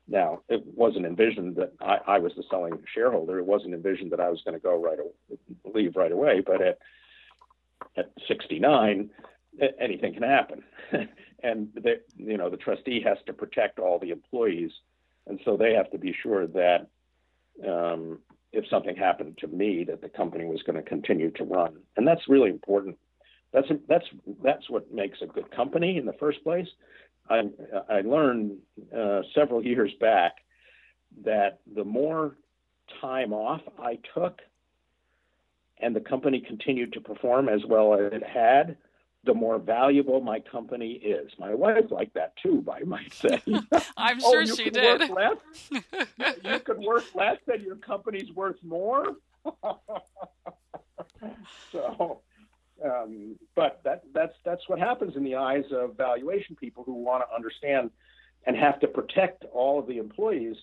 Now, 0.08 0.40
it 0.48 0.64
wasn't 0.64 1.04
envisioned 1.04 1.56
that 1.56 1.74
I, 1.80 1.98
I, 2.06 2.18
was 2.18 2.32
the 2.34 2.42
selling 2.50 2.82
shareholder. 2.92 3.38
It 3.38 3.44
wasn't 3.44 3.74
envisioned 3.74 4.10
that 4.12 4.20
I 4.20 4.30
was 4.30 4.40
going 4.42 4.54
to 4.54 4.60
go 4.60 4.82
right, 4.82 4.98
leave 5.64 5.96
right 5.96 6.12
away. 6.12 6.40
But 6.40 6.62
at 6.62 6.78
at 7.96 8.10
69, 8.26 9.10
anything 9.78 10.14
can 10.14 10.22
happen, 10.22 10.62
and 11.42 11.68
the, 11.74 12.00
you 12.16 12.36
know 12.36 12.50
the 12.50 12.56
trustee 12.56 13.02
has 13.04 13.18
to 13.26 13.32
protect 13.32 13.78
all 13.78 13.98
the 13.98 14.10
employees, 14.10 14.70
and 15.26 15.38
so 15.44 15.56
they 15.56 15.74
have 15.74 15.90
to 15.90 15.98
be 15.98 16.14
sure 16.22 16.46
that 16.46 16.88
um, 17.66 18.18
if 18.52 18.64
something 18.68 18.96
happened 18.96 19.38
to 19.38 19.46
me, 19.46 19.84
that 19.84 20.00
the 20.00 20.08
company 20.08 20.44
was 20.44 20.62
going 20.62 20.76
to 20.76 20.88
continue 20.88 21.30
to 21.32 21.44
run, 21.44 21.76
and 21.96 22.06
that's 22.06 22.28
really 22.28 22.50
important. 22.50 22.96
That's 23.52 23.68
that's 23.88 24.06
that's 24.42 24.70
what 24.70 24.92
makes 24.92 25.18
a 25.22 25.26
good 25.26 25.50
company 25.50 25.98
in 25.98 26.06
the 26.06 26.12
first 26.14 26.42
place. 26.42 26.68
I, 27.30 27.42
I 27.88 28.00
learned 28.00 28.58
uh, 28.96 29.22
several 29.34 29.64
years 29.64 29.92
back 30.00 30.36
that 31.24 31.60
the 31.74 31.84
more 31.84 32.36
time 33.00 33.32
off 33.32 33.62
I 33.78 33.98
took 34.14 34.40
and 35.80 35.94
the 35.94 36.00
company 36.00 36.40
continued 36.40 36.92
to 36.94 37.00
perform 37.00 37.48
as 37.48 37.60
well 37.66 37.94
as 37.94 38.12
it 38.12 38.22
had, 38.24 38.76
the 39.24 39.34
more 39.34 39.58
valuable 39.58 40.20
my 40.20 40.40
company 40.40 40.92
is. 40.92 41.30
My 41.38 41.54
wife 41.54 41.90
liked 41.90 42.14
that 42.14 42.34
too, 42.42 42.64
I 42.72 42.84
might 42.84 43.12
say. 43.12 43.40
I'm 43.96 44.18
oh, 44.22 44.32
sure 44.32 44.46
she 44.46 44.70
did. 44.70 45.02
you 45.02 46.60
could 46.64 46.78
work 46.78 47.04
less, 47.14 47.38
and 47.46 47.62
your 47.62 47.76
company's 47.76 48.32
worth 48.32 48.62
more. 48.62 49.16
so 51.72 52.20
um, 52.84 53.36
but 53.54 53.80
that, 53.84 54.02
that's 54.12 54.34
that's 54.44 54.68
what 54.68 54.78
happens 54.78 55.16
in 55.16 55.24
the 55.24 55.36
eyes 55.36 55.64
of 55.72 55.96
valuation 55.96 56.56
people 56.56 56.84
who 56.84 56.94
want 56.94 57.24
to 57.28 57.34
understand 57.34 57.90
and 58.46 58.56
have 58.56 58.78
to 58.80 58.86
protect 58.86 59.44
all 59.52 59.78
of 59.78 59.86
the 59.86 59.98
employees 59.98 60.56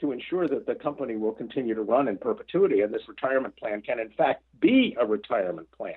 to 0.00 0.12
ensure 0.12 0.48
that 0.48 0.66
the 0.66 0.74
company 0.74 1.16
will 1.16 1.32
continue 1.32 1.74
to 1.74 1.82
run 1.82 2.08
in 2.08 2.16
perpetuity. 2.16 2.80
And 2.80 2.92
this 2.92 3.02
retirement 3.06 3.56
plan 3.56 3.82
can, 3.82 4.00
in 4.00 4.10
fact, 4.10 4.42
be 4.58 4.96
a 4.98 5.06
retirement 5.06 5.70
plan. 5.70 5.96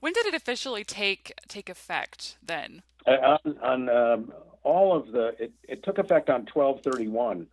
When 0.00 0.12
did 0.12 0.26
it 0.26 0.34
officially 0.34 0.84
take 0.84 1.32
take 1.48 1.68
effect? 1.68 2.38
Then 2.42 2.82
uh, 3.06 3.36
on, 3.44 3.58
on 3.58 3.88
um, 3.88 4.32
all 4.62 4.96
of 4.96 5.12
the 5.12 5.34
it, 5.38 5.52
it 5.68 5.84
took 5.84 5.98
effect 5.98 6.28
on 6.30 6.46
twelve 6.46 6.80
thirty 6.82 7.08
one. 7.08 7.46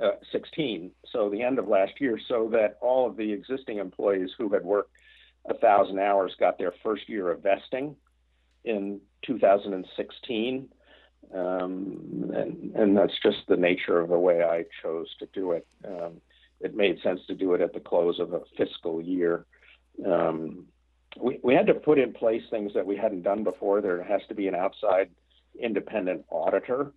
Uh, 0.00 0.12
16, 0.30 0.92
so 1.10 1.28
the 1.28 1.42
end 1.42 1.58
of 1.58 1.66
last 1.66 2.00
year, 2.00 2.20
so 2.28 2.48
that 2.52 2.78
all 2.80 3.08
of 3.08 3.16
the 3.16 3.32
existing 3.32 3.78
employees 3.78 4.30
who 4.38 4.48
had 4.48 4.62
worked 4.64 4.92
a 5.48 5.54
thousand 5.54 5.98
hours 5.98 6.34
got 6.38 6.58
their 6.58 6.72
first 6.82 7.08
year 7.08 7.30
of 7.30 7.42
vesting 7.42 7.96
in 8.64 9.00
2016. 9.26 10.68
Um, 11.34 12.30
and, 12.34 12.74
and, 12.74 12.96
that's 12.96 13.18
just 13.22 13.38
the 13.48 13.56
nature 13.56 14.00
of 14.00 14.08
the 14.08 14.18
way 14.18 14.42
I 14.42 14.64
chose 14.82 15.08
to 15.18 15.26
do 15.34 15.52
it. 15.52 15.66
Um, 15.84 16.22
it 16.60 16.74
made 16.74 17.00
sense 17.02 17.20
to 17.26 17.34
do 17.34 17.52
it 17.52 17.60
at 17.60 17.74
the 17.74 17.80
close 17.80 18.18
of 18.18 18.32
a 18.32 18.40
fiscal 18.56 19.02
year. 19.02 19.44
Um, 20.06 20.66
we, 21.20 21.38
we 21.42 21.54
had 21.54 21.66
to 21.66 21.74
put 21.74 21.98
in 21.98 22.14
place 22.14 22.42
things 22.50 22.72
that 22.74 22.86
we 22.86 22.96
hadn't 22.96 23.22
done 23.22 23.44
before. 23.44 23.82
There 23.82 24.02
has 24.02 24.22
to 24.28 24.34
be 24.34 24.48
an 24.48 24.54
outside 24.54 25.10
independent 25.60 26.24
auditor 26.30 26.92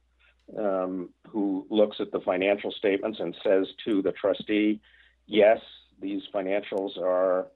um, 0.57 1.09
who 1.27 1.65
looks 1.69 1.97
at 1.99 2.11
the 2.11 2.21
financial 2.21 2.71
statements 2.71 3.19
and 3.19 3.35
says 3.43 3.67
to 3.85 4.01
the 4.01 4.11
trustee, 4.13 4.79
yes, 5.27 5.59
these 6.01 6.21
financials 6.33 6.97
are 6.97 7.47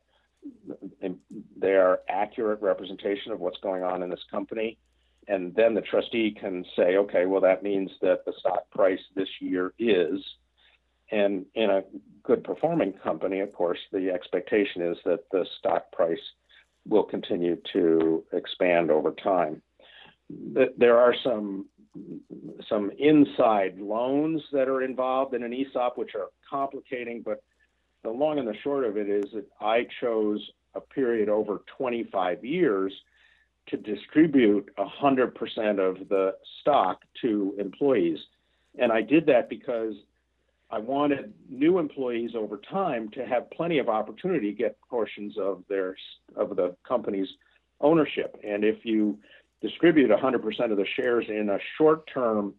they 1.57 1.73
are 1.73 2.01
accurate 2.09 2.61
representation 2.61 3.31
of 3.31 3.39
what's 3.39 3.59
going 3.59 3.83
on 3.83 4.03
in 4.03 4.09
this 4.09 4.23
company. 4.29 4.77
And 5.27 5.55
then 5.55 5.73
the 5.73 5.81
trustee 5.81 6.35
can 6.39 6.63
say, 6.75 6.97
okay, 6.97 7.25
well, 7.25 7.41
that 7.41 7.63
means 7.63 7.89
that 8.01 8.25
the 8.25 8.33
stock 8.39 8.69
price 8.69 8.99
this 9.15 9.29
year 9.39 9.73
is. 9.79 10.19
And 11.11 11.45
in 11.55 11.69
a 11.69 11.83
good 12.23 12.43
performing 12.43 12.93
company, 12.93 13.39
of 13.39 13.53
course, 13.53 13.79
the 13.91 14.11
expectation 14.11 14.81
is 14.81 14.97
that 15.05 15.29
the 15.31 15.45
stock 15.59 15.91
price 15.91 16.19
will 16.87 17.03
continue 17.03 17.57
to 17.73 18.23
expand 18.33 18.91
over 18.91 19.11
time. 19.11 19.61
There 20.29 20.97
are 20.97 21.15
some 21.23 21.67
some 22.67 22.91
inside 22.97 23.79
loans 23.79 24.41
that 24.51 24.67
are 24.67 24.81
involved 24.81 25.33
in 25.33 25.43
an 25.43 25.53
ESOP, 25.53 25.97
which 25.97 26.13
are 26.13 26.27
complicating, 26.49 27.21
but 27.21 27.41
the 28.05 28.11
long 28.11 28.37
and 28.37 28.47
the 28.47 28.55
short 28.63 28.85
of 28.85 28.97
it 28.97 29.09
is 29.09 29.25
that 29.33 29.47
I 29.59 29.87
chose 29.99 30.39
a 30.75 30.79
period 30.79 31.27
over 31.27 31.63
25 31.77 32.45
years 32.45 32.93
to 33.67 33.77
distribute 33.77 34.69
100% 34.77 35.79
of 35.79 36.07
the 36.07 36.35
stock 36.61 37.01
to 37.21 37.55
employees. 37.57 38.19
And 38.77 38.91
I 38.91 39.01
did 39.01 39.25
that 39.25 39.49
because 39.49 39.95
I 40.69 40.77
wanted 40.77 41.33
new 41.49 41.79
employees 41.79 42.35
over 42.35 42.57
time 42.57 43.09
to 43.11 43.25
have 43.25 43.49
plenty 43.49 43.79
of 43.79 43.89
opportunity 43.89 44.51
to 44.51 44.57
get 44.57 44.77
portions 44.87 45.35
of 45.39 45.63
their 45.67 45.95
of 46.35 46.55
the 46.55 46.75
company's 46.87 47.29
ownership. 47.81 48.39
And 48.43 48.63
if 48.63 48.85
you 48.85 49.17
distribute 49.61 50.11
100% 50.11 50.71
of 50.71 50.77
the 50.77 50.85
shares 50.95 51.25
in 51.27 51.49
a 51.49 51.57
short 51.75 52.07
term 52.13 52.53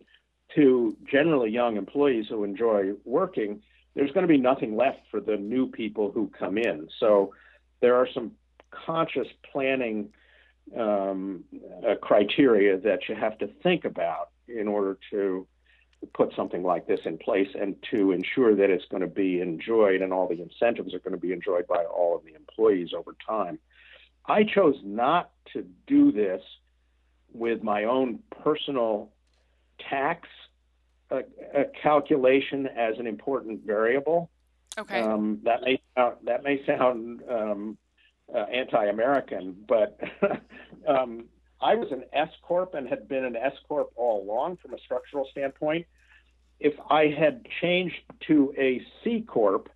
to 0.56 0.96
generally 1.08 1.50
young 1.50 1.76
employees 1.76 2.26
who 2.28 2.42
enjoy 2.42 2.94
working, 3.04 3.62
there's 3.96 4.12
going 4.12 4.22
to 4.22 4.32
be 4.32 4.38
nothing 4.38 4.76
left 4.76 5.00
for 5.10 5.20
the 5.20 5.36
new 5.36 5.66
people 5.66 6.12
who 6.12 6.30
come 6.38 6.58
in. 6.58 6.86
So 7.00 7.34
there 7.80 7.96
are 7.96 8.06
some 8.12 8.32
conscious 8.70 9.26
planning 9.50 10.10
um, 10.78 11.44
criteria 12.02 12.78
that 12.78 13.08
you 13.08 13.14
have 13.14 13.38
to 13.38 13.48
think 13.62 13.84
about 13.86 14.30
in 14.46 14.68
order 14.68 14.98
to 15.10 15.46
put 16.12 16.34
something 16.36 16.62
like 16.62 16.86
this 16.86 17.00
in 17.06 17.16
place 17.16 17.48
and 17.58 17.74
to 17.90 18.12
ensure 18.12 18.54
that 18.54 18.68
it's 18.68 18.84
going 18.90 19.00
to 19.00 19.06
be 19.06 19.40
enjoyed 19.40 20.02
and 20.02 20.12
all 20.12 20.28
the 20.28 20.42
incentives 20.42 20.92
are 20.92 20.98
going 20.98 21.14
to 21.14 21.20
be 21.20 21.32
enjoyed 21.32 21.66
by 21.66 21.82
all 21.84 22.14
of 22.14 22.24
the 22.24 22.34
employees 22.34 22.90
over 22.94 23.16
time. 23.26 23.58
I 24.26 24.44
chose 24.44 24.76
not 24.84 25.30
to 25.54 25.64
do 25.86 26.12
this 26.12 26.42
with 27.32 27.62
my 27.62 27.84
own 27.84 28.18
personal 28.42 29.10
tax 29.90 30.28
uh, 31.10 31.20
uh, 31.56 31.64
calculation 31.82 32.66
as 32.66 32.98
an 32.98 33.06
important 33.06 33.64
variable. 33.64 34.30
Okay. 34.78 35.00
Um, 35.00 35.40
that 35.44 35.62
may 35.62 35.80
sound, 35.96 36.16
that 36.24 36.42
may 36.42 36.64
sound 36.66 37.22
um, 37.30 37.78
uh, 38.34 38.38
anti-American, 38.38 39.56
but 39.66 39.98
um, 40.88 41.26
I 41.60 41.74
was 41.76 41.92
an 41.92 42.04
S 42.12 42.28
corp 42.42 42.74
and 42.74 42.88
had 42.88 43.08
been 43.08 43.24
an 43.24 43.36
S 43.36 43.54
corp 43.68 43.90
all 43.96 44.22
along 44.22 44.58
from 44.58 44.74
a 44.74 44.78
structural 44.78 45.26
standpoint. 45.30 45.86
If 46.58 46.74
I 46.90 47.06
had 47.06 47.46
changed 47.60 47.96
to 48.26 48.52
a 48.58 48.82
C 49.02 49.22
corp, 49.26 49.68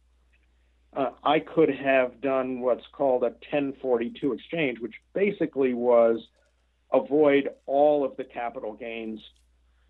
uh, 0.97 1.11
I 1.23 1.39
could 1.39 1.71
have 1.71 2.21
done 2.21 2.61
what's 2.61 2.85
called 2.93 3.23
a 3.23 3.31
1042 3.51 4.33
exchange, 4.33 4.81
which 4.81 4.95
basically 5.15 5.75
was 5.75 6.19
avoid 6.93 7.51
all 7.67 8.05
of 8.05 8.17
the 8.17 8.25
capital 8.25 8.73
gains 8.73 9.21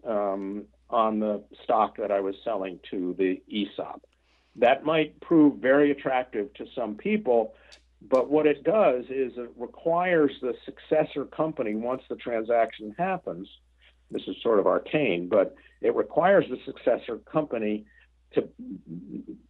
um, 0.07 0.65
on 0.91 1.21
the 1.21 1.43
stock 1.65 1.97
that 1.97 2.11
I 2.11 2.21
was 2.21 2.35
selling 2.45 2.81
to 2.91 3.15
the 3.19 3.41
ESOP. 3.51 4.03
That 4.57 4.85
might 4.85 5.21
prove 5.21 5.59
very 5.59 5.91
attractive 5.91 6.53
to 6.55 6.67
some 6.75 6.97
people, 6.97 7.55
but 8.03 8.31
what 8.31 8.47
it 8.47 8.65
does 8.65 9.05
is 9.05 9.33
it 9.37 9.51
requires 9.57 10.33
the 10.41 10.55
successor 10.65 11.25
company, 11.25 11.75
once 11.75 12.03
the 12.09 12.17
transaction 12.17 12.95
happens, 12.99 13.49
this 14.11 14.23
is 14.27 14.37
sort 14.43 14.59
of 14.59 14.67
arcane, 14.67 15.29
but 15.29 15.55
it 15.81 15.95
requires 15.95 16.45
the 16.51 16.59
successor 16.65 17.19
company 17.19 17.85
to, 18.33 18.49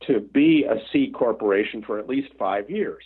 to 0.06 0.20
be 0.20 0.64
a 0.64 0.76
C 0.92 1.10
corporation 1.10 1.82
for 1.82 1.98
at 1.98 2.08
least 2.08 2.28
five 2.38 2.70
years. 2.70 3.04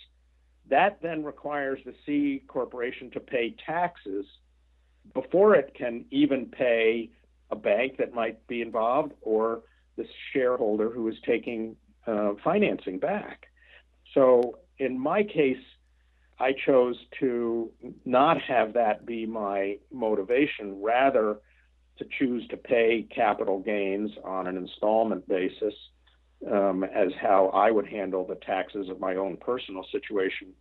That 0.69 1.01
then 1.01 1.23
requires 1.23 1.79
the 1.85 1.93
C 2.05 2.43
corporation 2.47 3.11
to 3.11 3.19
pay 3.19 3.55
taxes 3.65 4.25
before 5.13 5.55
it 5.55 5.73
can 5.75 6.05
even 6.11 6.47
pay 6.47 7.11
a 7.51 7.55
bank 7.55 7.97
that 7.97 8.13
might 8.13 8.45
be 8.47 8.61
involved 8.61 9.13
or 9.21 9.61
the 9.97 10.05
shareholder 10.33 10.89
who 10.89 11.07
is 11.07 11.15
taking 11.25 11.75
uh, 12.07 12.33
financing 12.43 12.99
back. 12.99 13.47
So 14.13 14.59
in 14.77 14.99
my 14.99 15.23
case, 15.23 15.63
I 16.39 16.53
chose 16.65 16.97
to 17.19 17.71
not 18.03 18.41
have 18.41 18.73
that 18.73 19.05
be 19.05 19.25
my 19.25 19.77
motivation, 19.91 20.81
rather 20.81 21.37
to 21.97 22.05
choose 22.19 22.45
to 22.49 22.57
pay 22.57 23.07
capital 23.15 23.59
gains 23.59 24.11
on 24.23 24.47
an 24.47 24.57
installment 24.57 25.27
basis 25.29 25.73
um, 26.51 26.83
as 26.83 27.09
how 27.21 27.47
I 27.47 27.71
would 27.71 27.87
handle 27.87 28.27
the 28.27 28.35
taxes 28.35 28.89
of 28.89 28.99
my 28.99 29.15
own 29.15 29.37
personal 29.37 29.85
situation. 29.91 30.53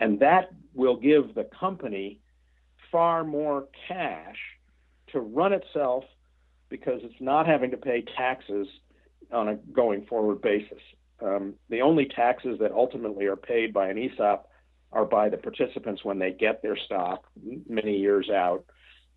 And 0.00 0.20
that 0.20 0.48
will 0.74 0.96
give 0.96 1.34
the 1.34 1.44
company 1.44 2.20
far 2.90 3.22
more 3.22 3.68
cash 3.86 4.38
to 5.08 5.20
run 5.20 5.52
itself 5.52 6.04
because 6.68 7.00
it's 7.02 7.20
not 7.20 7.46
having 7.46 7.70
to 7.70 7.76
pay 7.76 8.04
taxes 8.16 8.66
on 9.32 9.48
a 9.48 9.56
going 9.56 10.06
forward 10.06 10.40
basis. 10.40 10.80
Um, 11.20 11.54
the 11.68 11.82
only 11.82 12.06
taxes 12.06 12.58
that 12.60 12.72
ultimately 12.72 13.26
are 13.26 13.36
paid 13.36 13.72
by 13.72 13.88
an 13.88 13.98
ESOP 13.98 14.48
are 14.92 15.04
by 15.04 15.28
the 15.28 15.36
participants 15.36 16.04
when 16.04 16.18
they 16.18 16.30
get 16.30 16.62
their 16.62 16.76
stock 16.76 17.24
many 17.68 17.98
years 17.98 18.30
out 18.30 18.64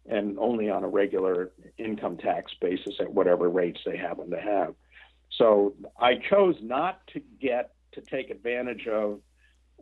and 0.08 0.38
only 0.40 0.70
on 0.70 0.84
a 0.84 0.88
regular 0.88 1.52
income 1.78 2.18
tax 2.18 2.52
basis 2.60 2.96
at 3.00 3.14
whatever 3.14 3.50
rates 3.50 3.80
they 3.86 3.96
happen 3.96 4.30
to 4.32 4.42
have. 4.42 4.74
So 5.38 5.76
I 6.00 6.16
chose 6.30 6.56
not 6.62 7.00
to 7.14 7.22
get 7.40 7.74
to 7.94 8.02
take 8.02 8.30
advantage 8.30 8.88
of 8.88 9.20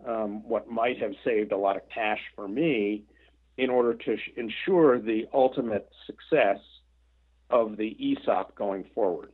um, 0.05 0.47
what 0.47 0.69
might 0.69 0.99
have 0.99 1.13
saved 1.23 1.51
a 1.51 1.57
lot 1.57 1.75
of 1.75 1.83
cash 1.93 2.19
for 2.35 2.47
me 2.47 3.03
in 3.57 3.69
order 3.69 3.93
to 3.93 4.17
ensure 4.37 4.99
the 4.99 5.27
ultimate 5.33 5.89
success 6.05 6.59
of 7.49 7.77
the 7.77 7.95
ESOP 7.99 8.55
going 8.55 8.85
forward. 8.95 9.31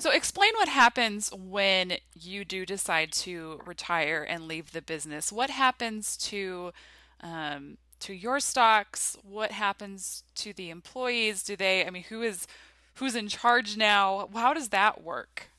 So, 0.00 0.12
explain 0.12 0.52
what 0.54 0.68
happens 0.68 1.32
when 1.34 1.94
you 2.14 2.44
do 2.44 2.64
decide 2.64 3.10
to 3.12 3.60
retire 3.66 4.24
and 4.28 4.46
leave 4.46 4.70
the 4.70 4.82
business. 4.82 5.32
What 5.32 5.50
happens 5.50 6.16
to 6.28 6.72
um, 7.20 7.78
to 8.00 8.14
your 8.14 8.38
stocks? 8.38 9.16
What 9.22 9.50
happens 9.50 10.22
to 10.36 10.52
the 10.52 10.70
employees? 10.70 11.42
Do 11.42 11.56
they? 11.56 11.84
I 11.84 11.90
mean, 11.90 12.04
who 12.04 12.22
is 12.22 12.46
who's 12.94 13.16
in 13.16 13.26
charge 13.26 13.76
now? 13.76 14.28
How 14.34 14.54
does 14.54 14.68
that 14.68 15.02
work? 15.02 15.50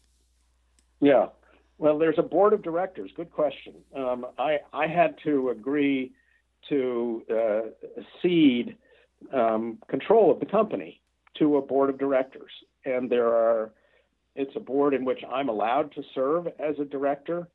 Yeah, 1.01 1.27
well, 1.77 1.97
there's 1.97 2.17
a 2.17 2.23
board 2.23 2.53
of 2.53 2.61
directors. 2.61 3.11
Good 3.15 3.31
question. 3.31 3.73
Um, 3.93 4.25
I 4.37 4.59
I 4.71 4.87
had 4.87 5.15
to 5.25 5.49
agree 5.49 6.13
to 6.69 7.23
uh, 7.29 8.01
cede 8.21 8.77
um, 9.33 9.79
control 9.89 10.31
of 10.31 10.39
the 10.39 10.45
company 10.45 11.01
to 11.39 11.57
a 11.57 11.61
board 11.61 11.89
of 11.89 11.97
directors, 11.97 12.51
and 12.85 13.09
there 13.09 13.27
are 13.27 13.71
it's 14.35 14.55
a 14.55 14.59
board 14.59 14.93
in 14.93 15.03
which 15.03 15.19
I'm 15.29 15.49
allowed 15.49 15.91
to 15.93 16.03
serve 16.15 16.47
as 16.47 16.79
a 16.79 16.85
director, 16.85 17.47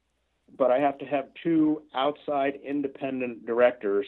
but 0.58 0.70
I 0.70 0.78
have 0.78 0.98
to 0.98 1.06
have 1.06 1.26
two 1.42 1.82
outside 1.94 2.58
independent 2.62 3.46
directors 3.46 4.06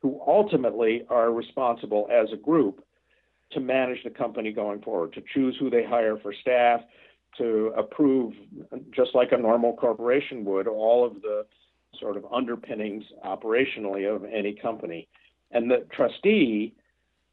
who 0.00 0.20
ultimately 0.26 1.04
are 1.10 1.32
responsible 1.32 2.08
as 2.10 2.28
a 2.32 2.36
group 2.36 2.84
to 3.52 3.60
manage 3.60 4.02
the 4.04 4.10
company 4.10 4.52
going 4.52 4.80
forward, 4.80 5.12
to 5.14 5.22
choose 5.32 5.56
who 5.58 5.70
they 5.70 5.84
hire 5.84 6.18
for 6.18 6.34
staff, 6.40 6.80
to 7.36 7.72
approve, 7.76 8.34
just 8.90 9.14
like 9.14 9.32
a 9.32 9.36
normal 9.36 9.74
corporation 9.74 10.44
would, 10.44 10.66
all 10.66 11.06
of 11.06 11.22
the 11.22 11.46
sort 11.98 12.16
of 12.16 12.24
underpinnings 12.32 13.04
operationally 13.24 14.12
of 14.12 14.24
any 14.24 14.54
company. 14.54 15.08
And 15.50 15.70
the 15.70 15.86
trustee 15.92 16.74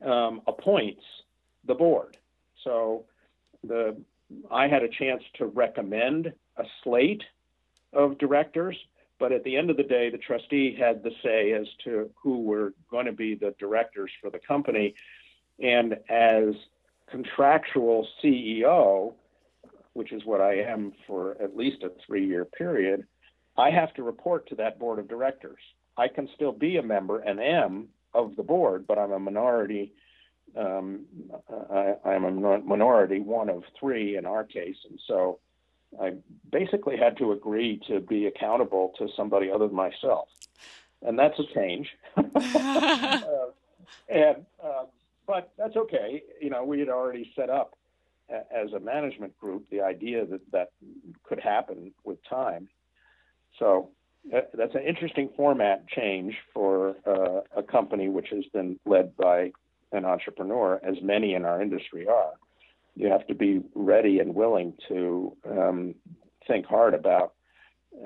um, 0.05 0.41
appoints 0.47 1.01
the 1.65 1.75
board. 1.75 2.17
So 2.63 3.05
the 3.63 3.95
I 4.51 4.67
had 4.67 4.83
a 4.83 4.89
chance 4.89 5.23
to 5.35 5.45
recommend 5.45 6.33
a 6.57 6.63
slate 6.83 7.23
of 7.93 8.17
directors, 8.17 8.77
but 9.19 9.31
at 9.31 9.43
the 9.43 9.55
end 9.55 9.69
of 9.69 9.77
the 9.77 9.83
day, 9.83 10.09
the 10.09 10.17
trustee 10.17 10.75
had 10.77 11.03
the 11.03 11.11
say 11.23 11.53
as 11.53 11.67
to 11.83 12.09
who 12.21 12.41
were 12.41 12.73
going 12.89 13.05
to 13.05 13.11
be 13.11 13.35
the 13.35 13.53
directors 13.59 14.11
for 14.21 14.29
the 14.29 14.39
company. 14.39 14.95
And 15.59 15.97
as 16.09 16.55
contractual 17.09 18.07
CEO, 18.21 19.13
which 19.93 20.11
is 20.11 20.25
what 20.25 20.41
I 20.41 20.55
am 20.55 20.91
for 21.07 21.37
at 21.41 21.55
least 21.55 21.83
a 21.83 21.91
three 22.05 22.27
year 22.27 22.45
period, 22.45 23.05
I 23.57 23.69
have 23.69 23.93
to 23.93 24.03
report 24.03 24.47
to 24.49 24.55
that 24.55 24.79
board 24.79 24.99
of 24.99 25.07
directors. 25.07 25.59
I 25.97 26.09
can 26.09 26.27
still 26.35 26.51
be 26.51 26.77
a 26.77 26.83
member 26.83 27.19
and 27.19 27.39
am 27.39 27.87
of 28.13 28.35
the 28.35 28.43
board, 28.43 28.85
but 28.85 28.97
I'm 28.97 29.13
a 29.13 29.19
minority 29.19 29.93
um, 30.55 31.05
I, 31.71 31.95
I'm 32.05 32.23
a 32.23 32.59
minority, 32.59 33.19
one 33.19 33.49
of 33.49 33.63
three 33.79 34.17
in 34.17 34.25
our 34.25 34.43
case, 34.43 34.77
and 34.89 34.99
so 35.07 35.39
I 36.01 36.13
basically 36.51 36.97
had 36.97 37.17
to 37.17 37.31
agree 37.31 37.81
to 37.87 37.99
be 37.99 38.27
accountable 38.27 38.93
to 38.97 39.07
somebody 39.15 39.49
other 39.51 39.67
than 39.67 39.75
myself, 39.75 40.29
and 41.01 41.17
that's 41.17 41.39
a 41.39 41.45
change. 41.53 41.89
uh, 42.17 43.47
and 44.09 44.45
uh, 44.63 44.85
but 45.27 45.51
that's 45.57 45.75
okay. 45.75 46.23
You 46.41 46.49
know, 46.49 46.63
we 46.63 46.79
had 46.79 46.89
already 46.89 47.31
set 47.35 47.49
up 47.49 47.77
a, 48.29 48.41
as 48.55 48.73
a 48.73 48.79
management 48.79 49.37
group 49.39 49.69
the 49.69 49.81
idea 49.81 50.25
that 50.25 50.41
that 50.51 50.71
could 51.23 51.39
happen 51.39 51.91
with 52.03 52.17
time. 52.27 52.67
So 53.59 53.89
uh, 54.33 54.41
that's 54.53 54.75
an 54.75 54.83
interesting 54.83 55.29
format 55.35 55.87
change 55.87 56.35
for 56.53 56.95
uh, 57.05 57.41
a 57.55 57.63
company 57.63 58.09
which 58.09 58.29
has 58.29 58.45
been 58.53 58.79
led 58.85 59.15
by 59.15 59.51
an 59.91 60.05
entrepreneur, 60.05 60.79
as 60.83 60.95
many 61.01 61.33
in 61.33 61.45
our 61.45 61.61
industry 61.61 62.07
are, 62.07 62.33
you 62.95 63.07
have 63.07 63.25
to 63.27 63.35
be 63.35 63.61
ready 63.73 64.19
and 64.19 64.33
willing 64.33 64.73
to 64.87 65.35
um, 65.49 65.95
think 66.47 66.65
hard 66.65 66.93
about 66.93 67.33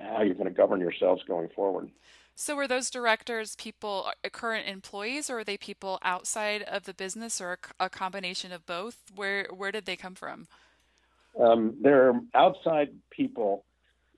how 0.01 0.21
you're 0.21 0.35
going 0.35 0.47
to 0.47 0.53
govern 0.53 0.79
yourselves 0.79 1.21
going 1.27 1.49
forward. 1.55 1.89
So, 2.35 2.55
were 2.55 2.69
those 2.69 2.89
directors 2.89 3.55
people, 3.57 4.11
uh, 4.23 4.29
current 4.29 4.67
employees, 4.67 5.29
or 5.29 5.39
are 5.39 5.43
they 5.43 5.57
people 5.57 5.99
outside 6.01 6.61
of 6.63 6.85
the 6.85 6.93
business, 6.93 7.41
or 7.41 7.59
a, 7.79 7.89
combination 7.89 8.53
of 8.53 8.65
both? 8.65 8.97
Where 9.13 9.47
where 9.53 9.73
did 9.73 9.85
they 9.85 9.97
come 9.97 10.15
from? 10.15 10.47
Um, 11.37 11.75
they're 11.81 12.13
outside 12.33 12.91
people. 13.09 13.65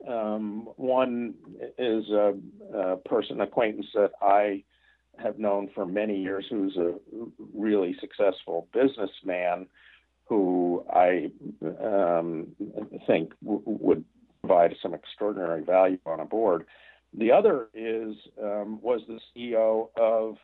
Um, 0.08 0.70
one 0.78 1.34
is 1.80 2.10
a, 2.10 2.34
a 2.76 2.98
person 2.98 3.42
acquaintance 3.42 3.88
that 3.96 4.12
I 4.22 4.64
have 5.18 5.40
known 5.40 5.70
for 5.74 5.86
many 5.86 6.22
years 6.22 6.46
who's 6.50 6.76
a 6.78 6.96
really 7.54 7.96
successful 8.00 8.68
businessman 8.74 9.68
who 10.26 10.86
I 10.90 11.30
um, 11.84 12.48
think 13.06 13.34
w- 13.44 13.62
would 13.66 14.06
provide 14.42 14.76
some 14.82 14.94
extraordinary 14.94 15.64
value 15.64 16.00
on 16.06 16.20
a 16.20 16.26
board. 16.26 16.66
The 17.14 17.32
other 17.32 17.68
is 17.74 18.16
um, 18.42 18.82
was 18.82 19.02
the 19.08 19.20
CEO 19.36 19.90
of 19.98 20.38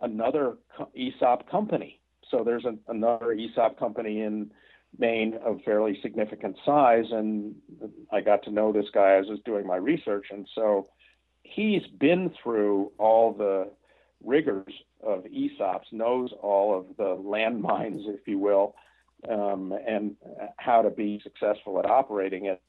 another 0.00 0.56
ESOP 0.94 1.50
company. 1.50 2.00
So 2.30 2.44
there's 2.44 2.64
an, 2.64 2.80
another 2.88 3.32
ESOP 3.32 3.78
company 3.78 4.20
in 4.20 4.50
Maine 4.98 5.38
of 5.44 5.60
fairly 5.64 5.98
significant 6.02 6.56
size, 6.64 7.06
and 7.10 7.54
I 8.12 8.20
got 8.20 8.42
to 8.44 8.50
know 8.50 8.72
this 8.72 8.86
guy 8.92 9.16
as 9.16 9.26
I 9.28 9.32
was 9.32 9.40
doing 9.44 9.66
my 9.66 9.76
research, 9.76 10.26
and 10.30 10.46
so 10.54 10.88
he's 11.42 11.82
been 11.98 12.30
through 12.42 12.92
all 12.98 13.32
the 13.32 13.70
rigors 14.24 14.72
of 15.02 15.24
ESOPs, 15.24 15.92
knows 15.92 16.30
all 16.42 16.76
of 16.76 16.96
the 16.96 17.16
landmines, 17.22 18.08
if 18.08 18.26
you 18.26 18.38
will, 18.38 18.74
um, 19.28 19.72
and 19.86 20.16
how 20.56 20.82
to 20.82 20.90
be 20.90 21.20
successful 21.22 21.78
at 21.78 21.86
operating 21.86 22.46
it. 22.46 22.60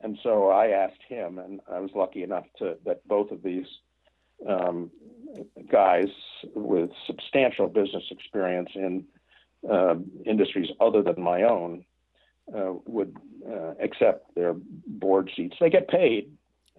And 0.00 0.18
so 0.22 0.48
I 0.48 0.68
asked 0.68 1.02
him, 1.08 1.38
and 1.38 1.60
I 1.70 1.78
was 1.78 1.90
lucky 1.94 2.22
enough 2.22 2.44
to 2.58 2.76
that 2.84 3.06
both 3.06 3.30
of 3.30 3.42
these 3.42 3.66
um, 4.48 4.90
guys 5.70 6.08
with 6.54 6.90
substantial 7.06 7.68
business 7.68 8.04
experience 8.10 8.70
in 8.74 9.04
uh, 9.70 9.94
industries 10.26 10.68
other 10.80 11.02
than 11.02 11.22
my 11.22 11.44
own 11.44 11.84
uh, 12.54 12.72
would 12.84 13.16
uh, 13.48 13.74
accept 13.80 14.34
their 14.34 14.54
board 14.86 15.30
seats. 15.36 15.56
They 15.60 15.70
get 15.70 15.88
paid 15.88 16.32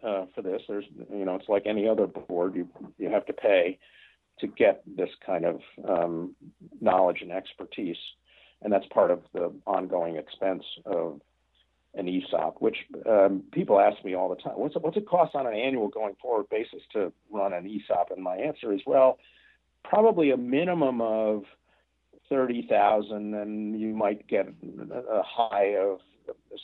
uh, 0.03 0.25
for 0.35 0.41
this. 0.41 0.61
There's, 0.67 0.85
you 1.09 1.23
know, 1.23 1.35
it's 1.35 1.47
like 1.47 1.63
any 1.65 1.87
other 1.87 2.07
board. 2.07 2.55
You 2.55 2.67
you 2.97 3.09
have 3.09 3.25
to 3.27 3.33
pay 3.33 3.79
to 4.39 4.47
get 4.47 4.83
this 4.85 5.09
kind 5.25 5.45
of 5.45 5.59
um, 5.87 6.35
knowledge 6.81 7.21
and 7.21 7.31
expertise, 7.31 7.97
and 8.61 8.71
that's 8.71 8.85
part 8.87 9.11
of 9.11 9.21
the 9.33 9.53
ongoing 9.65 10.17
expense 10.17 10.63
of 10.85 11.21
an 11.95 12.07
ESOP, 12.07 12.59
which 12.59 12.77
um, 13.07 13.43
people 13.51 13.79
ask 13.79 14.03
me 14.03 14.15
all 14.15 14.29
the 14.29 14.35
time. 14.35 14.53
What's 14.55 14.75
it, 14.75 14.81
what's 14.81 14.97
it 14.97 15.07
cost 15.07 15.35
on 15.35 15.45
an 15.45 15.53
annual 15.53 15.89
going 15.89 16.15
forward 16.21 16.49
basis 16.49 16.81
to 16.93 17.11
run 17.31 17.53
an 17.53 17.67
ESOP? 17.67 18.09
And 18.11 18.23
my 18.23 18.35
answer 18.35 18.73
is, 18.73 18.81
well, 18.85 19.19
probably 19.83 20.31
a 20.31 20.37
minimum 20.37 21.01
of 21.01 21.43
thirty 22.29 22.65
thousand, 22.67 23.35
and 23.35 23.79
you 23.79 23.93
might 23.93 24.27
get 24.27 24.47
a 24.47 25.21
high 25.23 25.75
of 25.77 25.99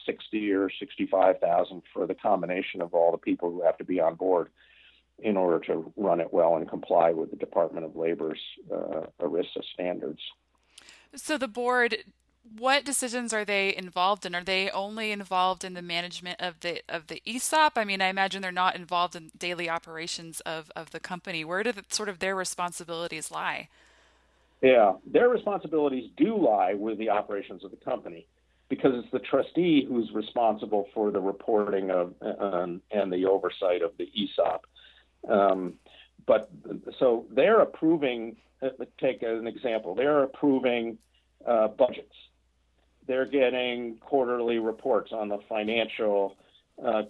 sixty 0.06 0.52
or 0.52 0.70
sixty-five 0.80 1.40
thousand 1.40 1.84
for 1.94 2.08
the 2.08 2.16
combination 2.16 2.82
of 2.82 2.94
all 2.94 3.12
the 3.12 3.18
people 3.18 3.52
who 3.52 3.62
have 3.64 3.78
to 3.78 3.84
be 3.84 4.00
on 4.00 4.16
board 4.16 4.50
in 5.22 5.38
order 5.38 5.60
to 5.68 5.92
run 5.96 6.20
it 6.20 6.34
well 6.34 6.56
and 6.56 6.70
comply 6.70 7.12
with 7.12 7.32
the 7.32 7.38
Department 7.38 7.86
of 7.86 7.96
Labor's 7.96 8.40
uh, 8.72 9.08
ERISA 9.22 9.64
standards. 9.74 10.22
So 11.16 11.38
the 11.38 11.48
board 11.48 11.98
what 12.58 12.86
decisions 12.86 13.34
are 13.34 13.46
they 13.46 13.76
involved 13.76 14.26
in? 14.26 14.34
Are 14.34 14.44
they 14.44 14.70
only 14.70 15.12
involved 15.12 15.64
in 15.64 15.74
the 15.74 15.82
management 15.82 16.40
of 16.42 16.60
the 16.62 16.82
of 16.90 17.08
the 17.08 17.22
ESOP? 17.26 17.78
I 17.78 17.84
mean, 17.84 18.02
I 18.02 18.08
imagine 18.08 18.42
they're 18.42 18.52
not 18.52 18.76
involved 18.76 19.16
in 19.16 19.32
daily 19.38 19.70
operations 19.70 20.40
of 20.42 20.72
of 20.76 20.92
the 20.92 21.00
company. 21.00 21.44
Where 21.44 21.64
do 21.64 21.72
the, 21.72 21.84
sort 21.90 22.10
of 22.10 22.20
their 22.20 22.36
responsibilities 22.36 23.32
lie? 23.32 23.70
Yeah, 24.62 24.94
their 25.06 25.30
responsibilities 25.30 26.10
do 26.18 26.38
lie 26.38 26.74
with 26.74 26.98
the 26.98 27.10
operations 27.10 27.64
of 27.64 27.72
the 27.72 27.78
company 27.78 28.26
because 28.68 28.92
it's 28.96 29.12
the 29.12 29.20
trustee 29.20 29.86
who's 29.88 30.12
responsible 30.12 30.88
for 30.94 31.12
the 31.12 31.22
reporting 31.22 31.92
of 31.92 32.14
um, 32.22 32.82
and 32.92 33.12
the 33.12 33.26
oversight 33.26 33.82
of 33.82 33.92
the 33.98 34.10
ESOP. 34.16 34.66
Um, 35.28 35.76
but 36.26 36.50
so 37.00 37.26
they're 37.32 37.62
approving. 37.62 38.38
Take 39.00 39.24
an 39.24 39.48
example. 39.48 39.96
They're 39.96 40.24
approving 40.24 40.98
uh, 41.48 41.70
budgets 41.70 42.14
they're 43.10 43.26
getting 43.26 43.98
quarterly 44.00 44.60
reports 44.60 45.12
on 45.12 45.30
the 45.30 45.40
financial 45.50 46.38
uh, 46.82 47.02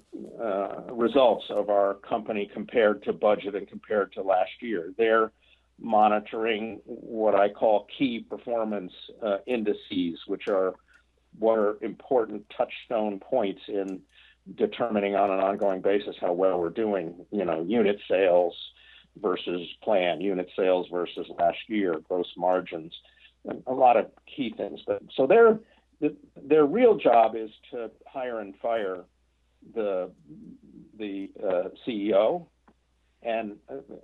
uh, 0.41 0.83
results 0.93 1.43
of 1.49 1.69
our 1.69 1.95
company 1.95 2.49
compared 2.51 3.03
to 3.03 3.11
budget 3.13 3.53
and 3.53 3.67
compared 3.67 4.13
to 4.13 4.21
last 4.21 4.49
year. 4.61 4.93
They're 4.97 5.31
monitoring 5.77 6.79
what 6.85 7.35
I 7.35 7.49
call 7.49 7.85
key 7.95 8.25
performance 8.27 8.93
uh, 9.21 9.37
indices, 9.45 10.19
which 10.25 10.47
are 10.47 10.75
what 11.37 11.59
are 11.59 11.77
important 11.83 12.45
touchstone 12.57 13.19
points 13.19 13.61
in 13.67 13.99
determining 14.55 15.15
on 15.15 15.31
an 15.31 15.39
ongoing 15.39 15.81
basis 15.81 16.15
how 16.19 16.33
well 16.33 16.59
we're 16.59 16.69
doing. 16.69 17.25
You 17.31 17.45
know, 17.45 17.63
unit 17.67 17.99
sales 18.09 18.55
versus 19.21 19.67
plan, 19.83 20.21
unit 20.21 20.49
sales 20.55 20.87
versus 20.91 21.27
last 21.37 21.57
year, 21.67 21.95
gross 22.07 22.27
margins, 22.37 22.93
a 23.67 23.73
lot 23.73 23.97
of 23.97 24.07
key 24.25 24.53
things. 24.55 24.79
But 24.85 25.01
so 25.15 25.27
they're 25.27 25.59
their 26.41 26.65
real 26.65 26.97
job 26.97 27.35
is 27.35 27.49
to 27.71 27.91
hire 28.07 28.39
and 28.39 28.55
fire 28.61 29.03
the 29.75 30.11
the 30.97 31.29
uh, 31.41 31.69
CEO 31.87 32.47
and 33.21 33.57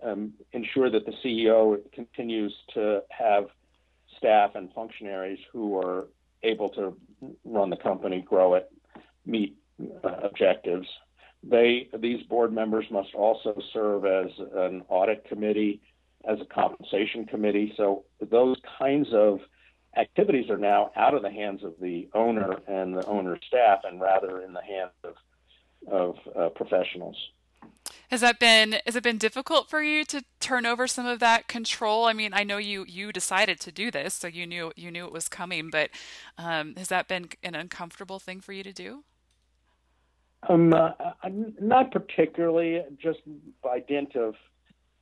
um, 0.03 0.33
ensure 0.51 0.89
that 0.89 1.05
the 1.05 1.13
CEO 1.23 1.77
continues 1.93 2.53
to 2.73 3.01
have 3.09 3.45
staff 4.17 4.51
and 4.55 4.71
functionaries 4.73 5.39
who 5.51 5.77
are 5.77 6.07
able 6.43 6.69
to 6.69 6.97
run 7.45 7.69
the 7.69 7.77
company, 7.77 8.21
grow 8.21 8.55
it, 8.55 8.69
meet 9.25 9.55
uh, 10.03 10.09
objectives. 10.23 10.87
They 11.43 11.89
these 11.97 12.23
board 12.23 12.53
members 12.53 12.85
must 12.89 13.13
also 13.13 13.59
serve 13.71 14.05
as 14.05 14.31
an 14.55 14.83
audit 14.89 15.25
committee, 15.25 15.81
as 16.27 16.39
a 16.41 16.45
compensation 16.45 17.25
committee. 17.25 17.73
So 17.77 18.05
those 18.19 18.57
kinds 18.79 19.09
of 19.13 19.39
activities 19.97 20.49
are 20.49 20.57
now 20.57 20.91
out 20.95 21.13
of 21.13 21.21
the 21.21 21.31
hands 21.31 21.63
of 21.63 21.75
the 21.79 22.09
owner 22.13 22.57
and 22.67 22.97
the 22.97 23.05
owner's 23.05 23.39
staff 23.47 23.79
and 23.83 24.01
rather 24.01 24.41
in 24.41 24.53
the 24.53 24.61
hands 24.61 24.91
of, 25.03 25.15
of 25.87 26.15
uh, 26.35 26.49
professionals. 26.49 27.15
Has 28.09 28.21
that 28.21 28.39
been 28.39 28.77
has 28.85 28.95
it 28.95 29.03
been 29.03 29.17
difficult 29.17 29.69
for 29.69 29.81
you 29.81 30.05
to 30.05 30.23
turn 30.39 30.65
over 30.65 30.87
some 30.87 31.07
of 31.07 31.19
that 31.19 31.47
control? 31.47 32.05
I 32.05 32.13
mean, 32.13 32.33
I 32.33 32.43
know 32.43 32.57
you 32.57 32.85
you 32.87 33.11
decided 33.11 33.59
to 33.61 33.71
do 33.71 33.89
this, 33.89 34.13
so 34.13 34.27
you 34.27 34.45
knew 34.45 34.71
you 34.75 34.91
knew 34.91 35.05
it 35.05 35.11
was 35.11 35.27
coming, 35.27 35.69
but 35.71 35.89
um, 36.37 36.75
has 36.75 36.89
that 36.89 37.07
been 37.07 37.29
an 37.41 37.55
uncomfortable 37.55 38.19
thing 38.19 38.41
for 38.41 38.53
you 38.53 38.63
to 38.63 38.71
do? 38.71 39.03
Um, 40.47 40.73
uh, 40.73 40.91
not 41.59 41.91
particularly. 41.91 42.81
Just 43.01 43.19
by 43.63 43.79
dint 43.79 44.15
of 44.15 44.35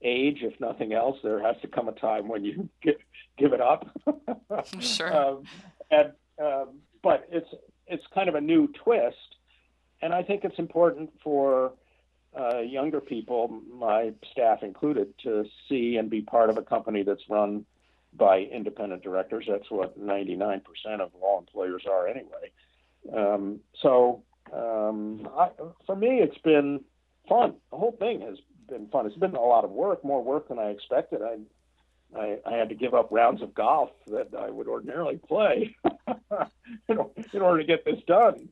age, 0.01 0.39
if 0.41 0.60
nothing 0.60 0.93
else, 0.93 1.17
there 1.23 1.41
has 1.41 1.56
to 1.62 1.67
come 1.67 1.88
a 1.88 1.93
time 1.93 2.27
when 2.27 2.43
you 2.43 2.69
give, 2.84 2.95
give 3.38 3.53
it 3.53 3.62
up. 3.62 3.89
sure. 4.79 5.13
Um, 5.13 5.43
and, 5.91 6.12
um, 6.41 6.79
but 7.03 7.27
it's 7.32 7.49
it's 7.86 8.03
kind 8.15 8.29
of 8.29 8.36
a 8.36 8.41
new 8.41 8.67
twist, 8.84 9.36
and 10.01 10.13
I 10.13 10.23
think 10.23 10.43
it's 10.43 10.58
important 10.58 11.12
for 11.23 11.73
uh, 12.38 12.60
younger 12.60 13.01
people, 13.01 13.62
my 13.71 14.12
staff 14.32 14.63
included, 14.63 15.13
to 15.23 15.45
see 15.69 15.97
and 15.97 16.10
be 16.10 16.21
part 16.21 16.49
of 16.49 16.58
a 16.58 16.63
company 16.63 17.03
that's 17.03 17.21
run 17.29 17.65
by 18.15 18.39
independent 18.39 19.03
directors. 19.03 19.45
That's 19.47 19.69
what 19.69 19.99
99% 19.99 20.62
of 20.99 21.12
all 21.21 21.39
employers 21.39 21.84
are 21.89 22.08
anyway. 22.08 22.51
Um, 23.15 23.60
so 23.82 24.23
um, 24.51 25.27
I, 25.38 25.49
for 25.86 25.95
me, 25.95 26.19
it's 26.19 26.38
been 26.39 26.84
fun. 27.29 27.56
The 27.71 27.77
whole 27.77 27.95
thing 27.99 28.21
has 28.21 28.38
been 28.69 28.88
fun. 28.88 29.06
It's 29.06 29.15
been 29.15 29.36
a 29.36 29.41
lot 29.41 29.63
of 29.63 29.71
work, 29.71 30.03
more 30.03 30.23
work 30.23 30.49
than 30.49 30.60
I 30.60 30.69
expected. 30.69 31.21
I 31.21 31.38
I, 32.15 32.38
I 32.45 32.53
had 32.53 32.69
to 32.69 32.75
give 32.75 32.93
up 32.93 33.08
rounds 33.12 33.41
of 33.41 33.53
golf 33.53 33.89
that 34.08 34.29
I 34.38 34.49
would 34.49 34.67
ordinarily 34.67 35.17
play 35.17 35.75
in, 36.88 36.99
in 37.34 37.41
order 37.41 37.60
to 37.60 37.65
get 37.65 37.86
this 37.86 37.99
done. 38.06 38.49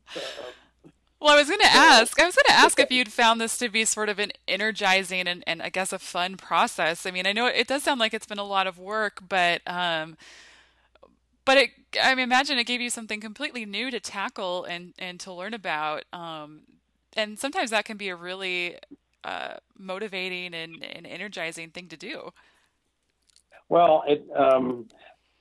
well, 1.20 1.34
I 1.34 1.36
was 1.36 1.48
going 1.48 1.60
to 1.60 1.66
ask. 1.66 2.20
I 2.20 2.26
was 2.26 2.34
going 2.34 2.44
to 2.46 2.52
ask 2.52 2.78
if 2.80 2.90
you'd 2.90 3.12
found 3.12 3.40
this 3.40 3.58
to 3.58 3.68
be 3.68 3.84
sort 3.84 4.08
of 4.08 4.18
an 4.18 4.32
energizing 4.48 5.28
and, 5.28 5.44
and 5.46 5.62
I 5.62 5.68
guess 5.68 5.92
a 5.92 5.98
fun 5.98 6.36
process. 6.36 7.06
I 7.06 7.10
mean, 7.10 7.26
I 7.26 7.32
know 7.32 7.46
it 7.46 7.68
does 7.68 7.82
sound 7.82 8.00
like 8.00 8.14
it's 8.14 8.26
been 8.26 8.38
a 8.38 8.44
lot 8.44 8.66
of 8.66 8.78
work, 8.78 9.22
but 9.28 9.62
um, 9.66 10.16
but 11.44 11.56
it, 11.56 11.70
I 12.02 12.12
imagine 12.12 12.58
it 12.58 12.64
gave 12.64 12.80
you 12.80 12.90
something 12.90 13.20
completely 13.20 13.64
new 13.64 13.90
to 13.90 14.00
tackle 14.00 14.64
and 14.64 14.94
and 14.98 15.18
to 15.20 15.32
learn 15.32 15.54
about. 15.54 16.04
Um, 16.12 16.62
and 17.14 17.38
sometimes 17.38 17.70
that 17.70 17.84
can 17.84 17.96
be 17.96 18.08
a 18.08 18.16
really 18.16 18.76
uh, 19.24 19.54
motivating 19.78 20.54
and, 20.54 20.82
and 20.82 21.06
energizing 21.06 21.70
thing 21.70 21.88
to 21.88 21.96
do. 21.96 22.32
Well, 23.68 24.02
it, 24.06 24.26
um, 24.36 24.88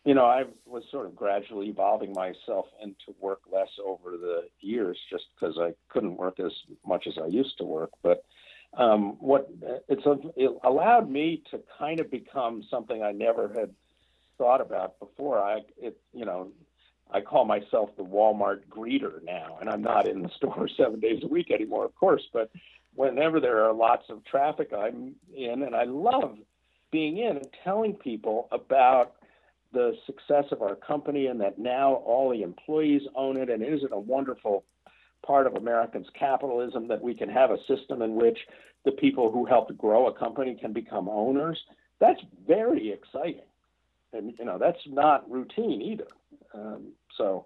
you 0.05 0.13
know, 0.13 0.25
I 0.25 0.43
was 0.65 0.83
sort 0.91 1.05
of 1.05 1.15
gradually 1.15 1.67
evolving 1.67 2.13
myself 2.13 2.65
into 2.81 3.17
work 3.19 3.41
less 3.51 3.69
over 3.83 4.17
the 4.17 4.43
years, 4.59 4.97
just 5.09 5.25
because 5.33 5.57
I 5.59 5.73
couldn't 5.89 6.17
work 6.17 6.39
as 6.39 6.51
much 6.85 7.07
as 7.07 7.17
I 7.21 7.27
used 7.27 7.57
to 7.59 7.63
work. 7.63 7.91
But 8.01 8.23
um, 8.77 9.17
what 9.19 9.49
it's 9.89 10.03
it 10.35 10.51
allowed 10.63 11.09
me 11.09 11.43
to 11.51 11.59
kind 11.77 11.99
of 11.99 12.09
become 12.09 12.63
something 12.69 13.03
I 13.03 13.11
never 13.11 13.51
had 13.53 13.71
thought 14.41 14.60
about 14.60 14.99
before. 14.99 15.38
I, 15.39 15.60
you 16.13 16.25
know, 16.25 16.49
I 17.12 17.21
call 17.21 17.45
myself 17.45 17.91
the 17.95 18.04
Walmart 18.04 18.62
greeter 18.67 19.23
now, 19.23 19.60
and 19.62 19.69
I'm 19.69 19.84
not 19.84 20.08
in 20.08 20.23
the 20.23 20.30
store 20.36 20.67
seven 20.75 20.99
days 20.99 21.21
a 21.23 21.27
week 21.27 21.51
anymore, 21.51 21.86
of 21.86 21.95
course, 21.95 22.23
but 22.34 22.49
whenever 22.95 23.39
there 23.39 23.63
are 23.63 23.71
lots 23.71 24.06
of 24.10 24.25
traffic, 24.25 24.71
I'm 24.75 25.13
in, 25.36 25.62
and 25.62 25.75
I 25.75 25.84
love 25.84 26.38
being 26.91 27.19
in 27.19 27.38
and 27.38 27.47
telling 27.63 27.93
people 27.93 28.47
about 28.51 29.13
the 29.73 29.93
success 30.08 30.45
of 30.51 30.63
our 30.63 30.75
company 30.75 31.27
and 31.27 31.39
that 31.39 31.60
now 31.60 31.93
all 31.93 32.32
the 32.32 32.41
employees 32.41 33.04
own 33.15 33.38
it, 33.38 33.49
and 33.49 33.63
isn't 33.63 33.93
a 33.93 33.99
wonderful 33.99 34.63
part 35.23 35.45
of 35.45 35.54
Americans' 35.54 36.08
capitalism 36.17 36.88
that 36.88 36.99
we 36.99 37.13
can 37.13 37.30
have 37.30 37.51
a 37.51 37.58
system 37.67 38.01
in 38.01 38.15
which 38.15 38.39
the 38.86 38.91
people 38.91 39.32
who 39.32 39.45
helped 39.45 39.77
grow 39.77 40.08
a 40.08 40.13
company 40.17 40.58
can 40.60 40.73
become 40.73 41.08
owners. 41.08 41.60
That's 41.99 42.19
very 42.47 42.91
exciting, 42.91 43.45
and 44.13 44.34
you 44.38 44.45
know 44.45 44.58
that's 44.58 44.80
not 44.88 45.30
routine 45.30 45.82
either. 45.82 46.08
Um, 46.54 46.93
so 47.17 47.45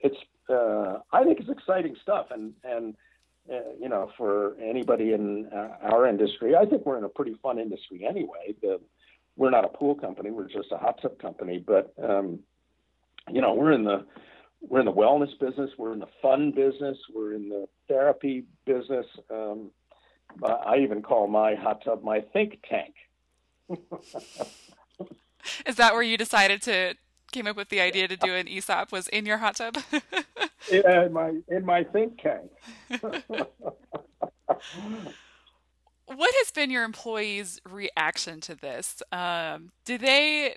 it's 0.00 0.16
uh, 0.48 0.98
I 1.12 1.24
think 1.24 1.40
it's 1.40 1.48
exciting 1.48 1.96
stuff, 2.02 2.26
and 2.30 2.52
and 2.64 2.94
uh, 3.50 3.72
you 3.80 3.88
know 3.88 4.10
for 4.16 4.56
anybody 4.60 5.12
in 5.12 5.48
uh, 5.52 5.76
our 5.82 6.06
industry, 6.06 6.54
I 6.56 6.64
think 6.64 6.86
we're 6.86 6.98
in 6.98 7.04
a 7.04 7.08
pretty 7.08 7.34
fun 7.42 7.58
industry 7.58 8.06
anyway. 8.08 8.54
The, 8.60 8.80
we're 9.36 9.50
not 9.50 9.64
a 9.64 9.68
pool 9.68 9.94
company; 9.94 10.30
we're 10.30 10.48
just 10.48 10.72
a 10.72 10.76
hot 10.76 11.00
tub 11.00 11.18
company, 11.18 11.62
but 11.64 11.92
um, 12.02 12.40
you 13.30 13.40
know 13.40 13.54
we're 13.54 13.72
in 13.72 13.84
the 13.84 14.04
we're 14.60 14.80
in 14.80 14.86
the 14.86 14.92
wellness 14.92 15.38
business, 15.38 15.70
we're 15.78 15.92
in 15.92 16.00
the 16.00 16.08
fun 16.20 16.50
business, 16.50 16.98
we're 17.14 17.34
in 17.34 17.48
the 17.48 17.66
therapy 17.88 18.44
business. 18.66 19.06
Um, 19.30 19.70
I 20.44 20.78
even 20.78 21.02
call 21.02 21.26
my 21.26 21.54
hot 21.54 21.82
tub 21.84 22.04
my 22.04 22.20
think 22.20 22.62
tank. 22.68 22.94
Is 25.66 25.76
that 25.76 25.94
where 25.94 26.02
you 26.02 26.16
decided 26.16 26.62
to 26.62 26.94
came 27.30 27.46
up 27.46 27.56
with 27.56 27.68
the 27.68 27.80
idea 27.80 28.08
to 28.08 28.16
do 28.16 28.34
an 28.34 28.48
ESOP? 28.48 28.92
Was 28.92 29.08
in 29.08 29.26
your 29.26 29.38
hot 29.38 29.56
tub? 29.56 29.78
yeah, 30.70 31.06
in 31.06 31.12
my 31.12 31.34
in 31.48 31.64
my 31.64 31.84
think 31.84 32.20
tank. 32.20 32.50
what 36.06 36.34
has 36.38 36.50
been 36.52 36.70
your 36.70 36.84
employees' 36.84 37.60
reaction 37.68 38.40
to 38.42 38.54
this? 38.54 39.02
Um, 39.12 39.70
do 39.84 39.96
they 39.98 40.56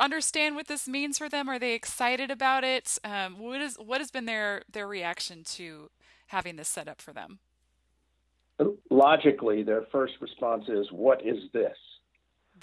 understand 0.00 0.56
what 0.56 0.68
this 0.68 0.88
means 0.88 1.18
for 1.18 1.28
them? 1.28 1.48
Are 1.48 1.58
they 1.58 1.74
excited 1.74 2.30
about 2.30 2.64
it? 2.64 2.98
Um, 3.04 3.38
what 3.38 3.60
is 3.60 3.76
what 3.76 4.00
has 4.00 4.10
been 4.10 4.24
their 4.24 4.62
their 4.70 4.88
reaction 4.88 5.44
to 5.44 5.90
having 6.28 6.56
this 6.56 6.68
set 6.68 6.88
up 6.88 7.00
for 7.00 7.12
them? 7.12 7.38
Logically, 8.88 9.62
their 9.64 9.82
first 9.90 10.14
response 10.20 10.68
is, 10.68 10.90
"What 10.92 11.24
is 11.26 11.50
this? 11.52 11.76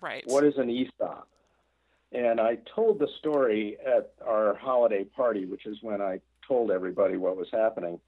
Right. 0.01 0.23
What 0.25 0.43
is 0.43 0.57
an 0.57 0.69
ESOP?" 0.69 1.27
And 2.11 2.41
I 2.41 2.57
told 2.75 2.99
the 2.99 3.07
story 3.19 3.77
at 3.85 4.13
our 4.25 4.55
holiday 4.55 5.03
party, 5.05 5.45
which 5.45 5.65
is 5.65 5.77
when 5.81 6.01
I 6.01 6.19
told 6.45 6.71
everybody 6.71 7.17
what 7.17 7.37
was 7.37 7.47
happening. 7.51 7.99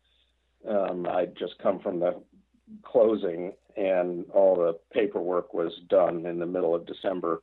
Um, 0.68 1.08
I'd 1.08 1.36
just 1.38 1.58
come 1.60 1.80
from 1.80 2.00
the 2.00 2.22
closing, 2.82 3.54
and 3.78 4.26
all 4.32 4.56
the 4.56 4.80
paperwork 4.92 5.54
was 5.54 5.72
done 5.90 6.26
in 6.26 6.40
the 6.40 6.46
middle 6.46 6.76
of 6.76 6.86
December 6.86 7.42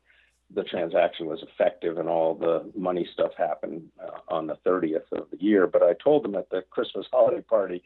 the 0.54 0.64
transaction 0.64 1.26
was 1.26 1.42
effective 1.42 1.98
and 1.98 2.08
all 2.08 2.34
the 2.34 2.70
money 2.76 3.08
stuff 3.12 3.30
happened 3.36 3.88
uh, 4.02 4.18
on 4.28 4.46
the 4.46 4.56
30th 4.66 5.10
of 5.12 5.30
the 5.30 5.40
year. 5.40 5.66
But 5.66 5.82
I 5.82 5.94
told 6.02 6.24
them 6.24 6.34
at 6.34 6.50
the 6.50 6.62
Christmas 6.70 7.06
holiday 7.12 7.42
party 7.42 7.82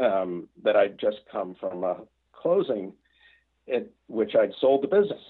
um, 0.00 0.48
that 0.64 0.76
I'd 0.76 0.98
just 0.98 1.18
come 1.30 1.54
from 1.60 1.84
a 1.84 1.98
closing 2.32 2.92
at 3.72 3.86
which 4.08 4.34
I'd 4.34 4.52
sold 4.60 4.82
the 4.82 4.88
business. 4.88 5.20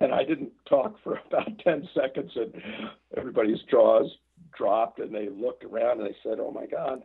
And 0.00 0.12
I 0.12 0.24
didn't 0.24 0.52
talk 0.68 0.96
for 1.02 1.20
about 1.26 1.58
10 1.62 1.88
seconds, 1.94 2.30
and 2.36 2.54
everybody's 3.16 3.60
jaws 3.70 4.06
dropped, 4.56 4.98
and 4.98 5.14
they 5.14 5.28
looked 5.28 5.64
around 5.64 6.00
and 6.00 6.08
they 6.08 6.16
said, 6.22 6.38
Oh 6.40 6.50
my 6.50 6.66
God, 6.66 7.02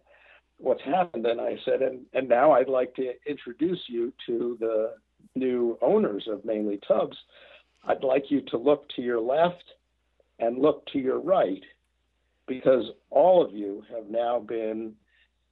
what's 0.58 0.84
happened? 0.84 1.26
And 1.26 1.42
I 1.42 1.58
said, 1.66 1.82
And, 1.82 2.06
and 2.14 2.30
now 2.30 2.52
I'd 2.52 2.70
like 2.70 2.96
to 2.96 3.14
introduce 3.28 3.82
you 3.88 4.14
to 4.28 4.58
the 4.60 4.94
new 5.36 5.78
owners 5.82 6.28
of 6.32 6.46
Mainely 6.46 6.80
Tubs 6.88 7.18
I'd 7.86 8.04
like 8.04 8.30
you 8.30 8.42
to 8.50 8.58
look 8.58 8.88
to 8.96 9.02
your 9.02 9.22
left 9.22 9.64
and 10.40 10.60
look 10.60 10.86
to 10.88 11.00
your 11.00 11.20
right 11.20 11.64
because 12.48 12.86
all 13.10 13.44
of 13.44 13.54
you 13.54 13.84
have 13.94 14.10
now 14.10 14.40
been 14.40 14.94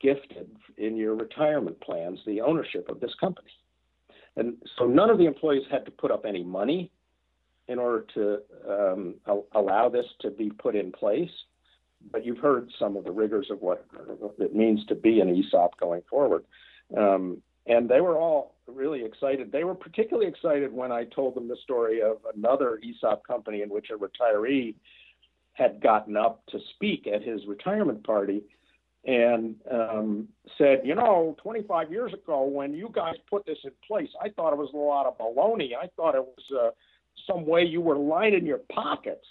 gifted 0.01 0.49
in 0.77 0.95
your 0.95 1.15
retirement 1.15 1.79
plans 1.81 2.19
the 2.25 2.41
ownership 2.41 2.89
of 2.89 2.99
this 2.99 3.13
company. 3.19 3.51
And 4.35 4.55
so 4.77 4.85
none 4.85 5.09
of 5.09 5.17
the 5.17 5.25
employees 5.25 5.63
had 5.71 5.85
to 5.85 5.91
put 5.91 6.11
up 6.11 6.25
any 6.25 6.43
money 6.43 6.91
in 7.67 7.79
order 7.79 8.05
to 8.13 8.39
um, 8.69 9.15
allow 9.53 9.89
this 9.89 10.05
to 10.21 10.31
be 10.31 10.49
put 10.49 10.75
in 10.75 10.91
place. 10.91 11.29
But 12.11 12.25
you've 12.25 12.37
heard 12.37 12.69
some 12.79 12.95
of 12.95 13.03
the 13.03 13.11
rigors 13.11 13.47
of 13.49 13.61
what 13.61 13.85
it 14.39 14.55
means 14.55 14.85
to 14.85 14.95
be 14.95 15.19
an 15.19 15.29
ESOP 15.29 15.79
going 15.79 16.03
forward. 16.09 16.43
Um, 16.95 17.41
and 17.65 17.89
they 17.89 18.01
were 18.01 18.17
all 18.17 18.55
really 18.67 19.03
excited. 19.03 19.51
They 19.51 19.63
were 19.63 19.75
particularly 19.75 20.29
excited 20.29 20.71
when 20.71 20.91
I 20.91 21.05
told 21.05 21.35
them 21.35 21.47
the 21.47 21.57
story 21.63 22.01
of 22.01 22.17
another 22.35 22.79
ESOP 22.83 23.25
company 23.25 23.61
in 23.61 23.69
which 23.69 23.87
a 23.89 23.97
retiree 23.97 24.75
had 25.53 25.81
gotten 25.81 26.15
up 26.15 26.45
to 26.47 26.59
speak 26.75 27.07
at 27.07 27.23
his 27.23 27.41
retirement 27.47 28.05
party 28.05 28.43
and 29.05 29.55
um, 29.71 30.27
said, 30.57 30.81
You 30.83 30.95
know, 30.95 31.35
25 31.41 31.91
years 31.91 32.13
ago, 32.13 32.43
when 32.43 32.73
you 32.73 32.89
guys 32.93 33.15
put 33.29 33.45
this 33.45 33.57
in 33.63 33.71
place, 33.85 34.09
I 34.21 34.29
thought 34.29 34.53
it 34.53 34.59
was 34.59 34.71
a 34.73 34.77
lot 34.77 35.07
of 35.07 35.17
baloney. 35.17 35.71
I 35.81 35.87
thought 35.95 36.15
it 36.15 36.23
was 36.23 36.43
uh, 36.55 36.69
some 37.25 37.45
way 37.45 37.63
you 37.63 37.81
were 37.81 37.97
lining 37.97 38.45
your 38.45 38.61
pockets. 38.71 39.25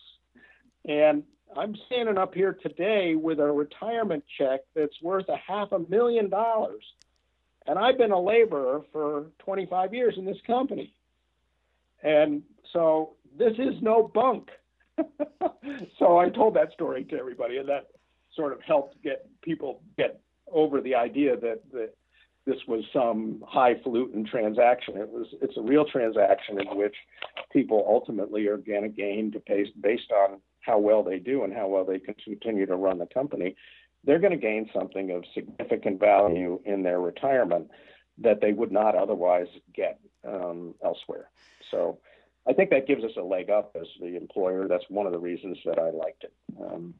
And 0.88 1.22
I'm 1.56 1.76
standing 1.86 2.18
up 2.18 2.34
here 2.34 2.58
today 2.62 3.14
with 3.14 3.40
a 3.40 3.50
retirement 3.50 4.24
check 4.38 4.60
that's 4.74 5.00
worth 5.02 5.28
a 5.28 5.36
half 5.36 5.72
a 5.72 5.78
million 5.78 6.28
dollars 6.28 6.82
and 7.66 7.78
I've 7.78 7.98
been 7.98 8.12
a 8.12 8.20
laborer 8.20 8.82
for 8.92 9.26
25 9.40 9.92
years 9.92 10.14
in 10.16 10.24
this 10.24 10.38
company. 10.46 10.94
And 12.02 12.42
so 12.72 13.14
this 13.36 13.54
is 13.58 13.74
no 13.82 14.10
bunk. 14.14 14.50
so 15.98 16.18
I 16.18 16.30
told 16.30 16.54
that 16.54 16.72
story 16.72 17.04
to 17.04 17.18
everybody, 17.18 17.58
and 17.58 17.68
that 17.68 17.88
sort 18.34 18.52
of 18.52 18.62
helped 18.62 19.02
get 19.02 19.28
people 19.42 19.82
get 19.98 20.20
over 20.50 20.80
the 20.80 20.94
idea 20.94 21.36
that, 21.36 21.60
that 21.72 21.94
this 22.46 22.58
was 22.68 22.84
some 22.92 23.42
highfalutin 23.46 24.24
transaction. 24.24 24.96
It 24.96 25.08
was 25.08 25.26
it's 25.42 25.56
a 25.56 25.62
real 25.62 25.84
transaction 25.84 26.60
in 26.60 26.76
which 26.76 26.94
people 27.52 27.84
ultimately 27.88 28.46
are 28.46 28.56
going 28.56 28.82
to 28.82 28.88
gain 28.88 29.34
based 29.46 29.80
based 29.80 30.12
on 30.12 30.40
how 30.60 30.78
well 30.78 31.02
they 31.02 31.18
do 31.18 31.44
and 31.44 31.52
how 31.52 31.68
well 31.68 31.84
they 31.84 31.98
can 31.98 32.14
continue 32.14 32.66
to 32.66 32.76
run 32.76 32.98
the 32.98 33.06
company 33.06 33.54
they're 34.06 34.20
going 34.20 34.32
to 34.32 34.38
gain 34.38 34.70
something 34.72 35.10
of 35.10 35.24
significant 35.34 35.98
value 36.00 36.60
in 36.64 36.82
their 36.82 37.00
retirement 37.00 37.68
that 38.18 38.40
they 38.40 38.52
would 38.52 38.72
not 38.72 38.94
otherwise 38.94 39.48
get 39.74 39.98
um, 40.26 40.74
elsewhere. 40.82 41.28
So 41.70 41.98
I 42.48 42.52
think 42.52 42.70
that 42.70 42.86
gives 42.86 43.04
us 43.04 43.10
a 43.18 43.22
leg 43.22 43.50
up 43.50 43.76
as 43.78 43.88
the 44.00 44.16
employer. 44.16 44.68
That's 44.68 44.84
one 44.88 45.06
of 45.06 45.12
the 45.12 45.18
reasons 45.18 45.58
that 45.66 45.78
I 45.78 45.90
liked 45.90 46.24
it. 46.24 46.32
Um, 46.58 46.94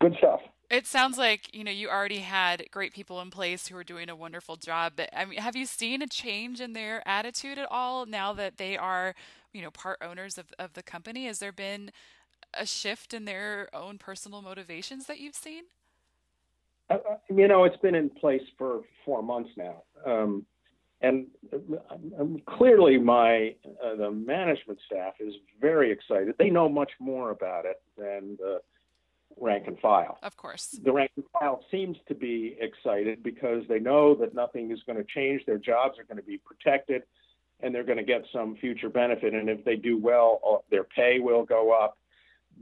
good 0.00 0.14
stuff. 0.18 0.40
It 0.70 0.86
sounds 0.86 1.18
like 1.18 1.54
you 1.54 1.62
know 1.62 1.70
you 1.70 1.88
already 1.88 2.20
had 2.20 2.64
great 2.70 2.92
people 2.92 3.20
in 3.20 3.30
place 3.30 3.68
who 3.68 3.76
are 3.76 3.84
doing 3.84 4.08
a 4.08 4.16
wonderful 4.16 4.56
job. 4.56 4.94
But 4.96 5.10
I 5.14 5.24
mean, 5.24 5.38
have 5.38 5.56
you 5.56 5.66
seen 5.66 6.02
a 6.02 6.06
change 6.06 6.60
in 6.60 6.72
their 6.72 7.06
attitude 7.06 7.58
at 7.58 7.70
all 7.70 8.06
now 8.06 8.32
that 8.32 8.56
they 8.56 8.76
are 8.76 9.14
you 9.52 9.62
know 9.62 9.70
part 9.70 9.98
owners 10.00 10.38
of, 10.38 10.46
of 10.58 10.72
the 10.72 10.82
company? 10.82 11.26
Has 11.26 11.38
there 11.38 11.52
been 11.52 11.90
a 12.54 12.66
shift 12.66 13.12
in 13.12 13.24
their 13.24 13.68
own 13.74 13.98
personal 13.98 14.42
motivations 14.42 15.06
that 15.06 15.20
you've 15.20 15.34
seen? 15.34 15.64
Uh, 16.88 16.94
uh 16.94 17.16
you 17.28 17.46
know, 17.46 17.64
it's 17.64 17.76
been 17.78 17.94
in 17.94 18.08
place 18.08 18.42
for 18.56 18.82
four 19.04 19.22
months 19.22 19.50
now, 19.56 19.82
um, 20.06 20.46
and 21.02 21.26
um, 22.18 22.40
clearly, 22.46 22.96
my 22.96 23.54
uh, 23.84 23.96
the 23.96 24.10
management 24.10 24.78
staff 24.86 25.14
is 25.20 25.34
very 25.60 25.92
excited. 25.92 26.34
They 26.38 26.50
know 26.50 26.68
much 26.68 26.92
more 26.98 27.30
about 27.30 27.66
it 27.66 27.82
than 27.98 28.36
the 28.38 28.60
rank 29.40 29.66
and 29.66 29.78
file. 29.80 30.18
Of 30.22 30.36
course, 30.36 30.78
the 30.82 30.92
rank 30.92 31.10
and 31.16 31.24
file 31.32 31.64
seems 31.70 31.96
to 32.08 32.14
be 32.14 32.56
excited 32.60 33.22
because 33.22 33.64
they 33.68 33.78
know 33.78 34.14
that 34.16 34.34
nothing 34.34 34.70
is 34.70 34.80
going 34.86 34.98
to 34.98 35.04
change. 35.04 35.44
Their 35.46 35.58
jobs 35.58 35.98
are 35.98 36.04
going 36.04 36.18
to 36.18 36.22
be 36.22 36.38
protected, 36.38 37.02
and 37.60 37.74
they're 37.74 37.84
going 37.84 37.98
to 37.98 38.04
get 38.04 38.24
some 38.32 38.56
future 38.56 38.88
benefit. 38.88 39.34
And 39.34 39.48
if 39.48 39.64
they 39.64 39.76
do 39.76 39.98
well, 39.98 40.40
uh, 40.48 40.56
their 40.70 40.84
pay 40.84 41.18
will 41.20 41.44
go 41.44 41.72
up 41.72 41.98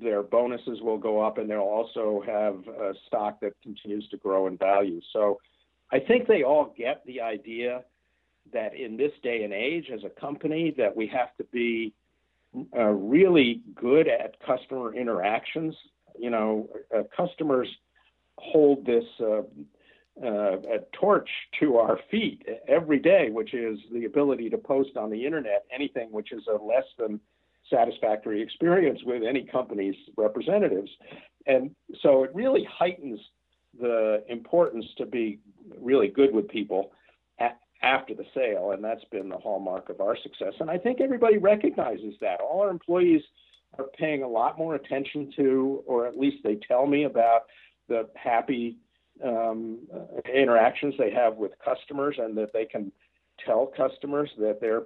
their 0.00 0.22
bonuses 0.22 0.80
will 0.80 0.98
go 0.98 1.20
up 1.20 1.38
and 1.38 1.50
they'll 1.50 1.60
also 1.60 2.22
have 2.26 2.66
a 2.68 2.94
stock 3.06 3.40
that 3.40 3.52
continues 3.62 4.08
to 4.08 4.16
grow 4.16 4.46
in 4.46 4.56
value. 4.56 5.00
So 5.12 5.40
I 5.90 5.98
think 6.00 6.26
they 6.26 6.42
all 6.42 6.74
get 6.76 7.02
the 7.06 7.20
idea 7.20 7.84
that 8.52 8.74
in 8.74 8.96
this 8.96 9.12
day 9.22 9.44
and 9.44 9.52
age 9.52 9.90
as 9.92 10.04
a 10.04 10.20
company 10.20 10.74
that 10.78 10.96
we 10.96 11.06
have 11.08 11.34
to 11.36 11.44
be 11.44 11.92
uh, 12.76 12.84
really 12.84 13.62
good 13.74 14.08
at 14.08 14.38
customer 14.44 14.94
interactions. 14.94 15.74
You 16.18 16.30
know, 16.30 16.68
uh, 16.96 17.02
customers 17.16 17.68
hold 18.38 18.86
this 18.86 19.04
uh, 19.20 19.42
uh 20.22 20.58
a 20.58 20.78
torch 20.92 21.28
to 21.60 21.76
our 21.76 21.98
feet 22.10 22.46
every 22.68 22.98
day, 22.98 23.30
which 23.30 23.54
is 23.54 23.78
the 23.92 24.04
ability 24.04 24.50
to 24.50 24.58
post 24.58 24.96
on 24.96 25.10
the 25.10 25.24
internet 25.26 25.64
anything 25.74 26.08
which 26.10 26.32
is 26.32 26.42
a 26.48 26.62
less 26.62 26.84
than 26.98 27.20
satisfactory 27.70 28.42
experience 28.42 29.00
with 29.04 29.22
any 29.22 29.44
company's 29.44 29.94
representatives. 30.16 30.90
And 31.46 31.74
so 32.02 32.24
it 32.24 32.30
really 32.34 32.64
heightens 32.64 33.20
the 33.80 34.22
importance 34.28 34.84
to 34.98 35.06
be 35.06 35.38
really 35.80 36.08
good 36.08 36.34
with 36.34 36.48
people 36.48 36.92
after 37.82 38.14
the 38.14 38.24
sale. 38.34 38.72
And 38.72 38.84
that's 38.84 39.04
been 39.10 39.28
the 39.28 39.38
hallmark 39.38 39.88
of 39.88 40.00
our 40.00 40.16
success. 40.16 40.54
And 40.60 40.70
I 40.70 40.78
think 40.78 41.00
everybody 41.00 41.38
recognizes 41.38 42.14
that. 42.20 42.40
All 42.40 42.62
our 42.62 42.70
employees 42.70 43.22
are 43.78 43.86
paying 43.98 44.22
a 44.22 44.28
lot 44.28 44.58
more 44.58 44.74
attention 44.74 45.32
to, 45.36 45.82
or 45.86 46.06
at 46.06 46.18
least 46.18 46.38
they 46.42 46.56
tell 46.56 46.86
me 46.86 47.04
about 47.04 47.42
the 47.88 48.08
happy 48.14 48.76
um, 49.24 49.78
interactions 50.32 50.94
they 50.98 51.10
have 51.10 51.36
with 51.36 51.52
customers 51.64 52.16
and 52.18 52.36
that 52.36 52.52
they 52.52 52.64
can 52.64 52.92
tell 53.44 53.66
customers 53.66 54.30
that 54.38 54.60
they're 54.60 54.84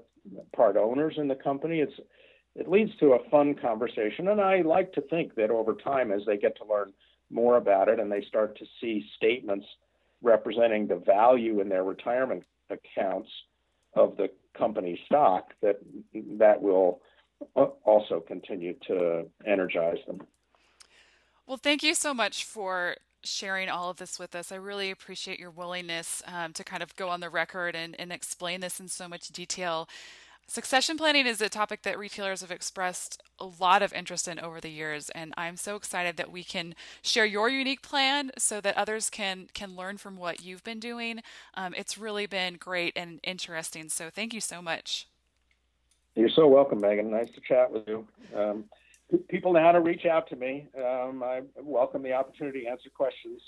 part 0.54 0.76
owners 0.76 1.14
in 1.16 1.28
the 1.28 1.34
company. 1.34 1.80
It's 1.80 1.92
it 2.54 2.68
leads 2.70 2.96
to 3.00 3.12
a 3.12 3.30
fun 3.30 3.54
conversation, 3.54 4.28
and 4.28 4.40
I 4.40 4.62
like 4.62 4.90
to 4.94 5.02
think 5.02 5.34
that 5.34 5.50
over 5.50 5.74
time, 5.74 6.10
as 6.10 6.22
they 6.26 6.38
get 6.38 6.56
to 6.56 6.64
learn 6.64 6.94
more 7.30 7.58
about 7.58 7.88
it 7.88 8.00
and 8.00 8.10
they 8.10 8.22
start 8.22 8.56
to 8.58 8.64
see 8.80 9.04
statements 9.14 9.66
representing 10.22 10.86
the 10.86 10.96
value 10.96 11.60
in 11.60 11.68
their 11.68 11.84
retirement 11.84 12.44
accounts 12.70 13.28
of 13.94 14.16
the 14.16 14.30
company 14.56 14.98
stock, 15.04 15.52
that 15.60 15.80
that 16.38 16.60
will 16.62 17.02
also 17.54 18.20
continue 18.20 18.74
to 18.86 19.26
energize 19.46 19.98
them. 20.06 20.20
Well, 21.46 21.58
thank 21.58 21.82
you 21.82 21.94
so 21.94 22.12
much 22.12 22.44
for 22.44 22.96
sharing 23.22 23.68
all 23.68 23.90
of 23.90 23.96
this 23.96 24.18
with 24.18 24.34
us. 24.34 24.52
I 24.52 24.56
really 24.56 24.90
appreciate 24.90 25.38
your 25.38 25.50
willingness 25.50 26.22
um, 26.26 26.52
to 26.54 26.64
kind 26.64 26.82
of 26.82 26.94
go 26.96 27.08
on 27.08 27.20
the 27.20 27.30
record 27.30 27.74
and, 27.74 27.98
and 27.98 28.12
explain 28.12 28.60
this 28.60 28.80
in 28.80 28.88
so 28.88 29.08
much 29.08 29.28
detail. 29.28 29.88
Succession 30.48 30.96
planning 30.96 31.26
is 31.26 31.40
a 31.40 31.48
topic 31.48 31.82
that 31.82 31.98
retailers 31.98 32.40
have 32.40 32.52
expressed 32.52 33.20
a 33.40 33.46
lot 33.46 33.82
of 33.82 33.92
interest 33.92 34.28
in 34.28 34.38
over 34.38 34.60
the 34.60 34.70
years, 34.70 35.10
and 35.10 35.34
I'm 35.36 35.56
so 35.56 35.74
excited 35.74 36.16
that 36.18 36.30
we 36.30 36.44
can 36.44 36.76
share 37.02 37.26
your 37.26 37.48
unique 37.48 37.82
plan 37.82 38.30
so 38.38 38.60
that 38.60 38.76
others 38.76 39.10
can 39.10 39.48
can 39.54 39.74
learn 39.74 39.98
from 39.98 40.16
what 40.16 40.44
you've 40.44 40.62
been 40.62 40.78
doing. 40.78 41.20
Um, 41.54 41.74
it's 41.76 41.98
really 41.98 42.26
been 42.26 42.54
great 42.54 42.92
and 42.94 43.18
interesting. 43.24 43.88
So 43.88 44.08
thank 44.08 44.32
you 44.32 44.40
so 44.40 44.62
much. 44.62 45.08
You're 46.16 46.30
so 46.30 46.48
welcome, 46.48 46.80
Megan. 46.80 47.10
Nice 47.10 47.30
to 47.32 47.40
chat 47.46 47.70
with 47.70 47.86
you. 47.86 48.06
Um, 48.34 48.64
people 49.28 49.52
know 49.52 49.60
how 49.60 49.72
to 49.72 49.80
reach 49.80 50.06
out 50.06 50.28
to 50.30 50.36
me. 50.36 50.66
Um, 50.76 51.22
I 51.22 51.42
welcome 51.56 52.02
the 52.02 52.14
opportunity 52.14 52.62
to 52.62 52.68
answer 52.68 52.88
questions. 52.90 53.40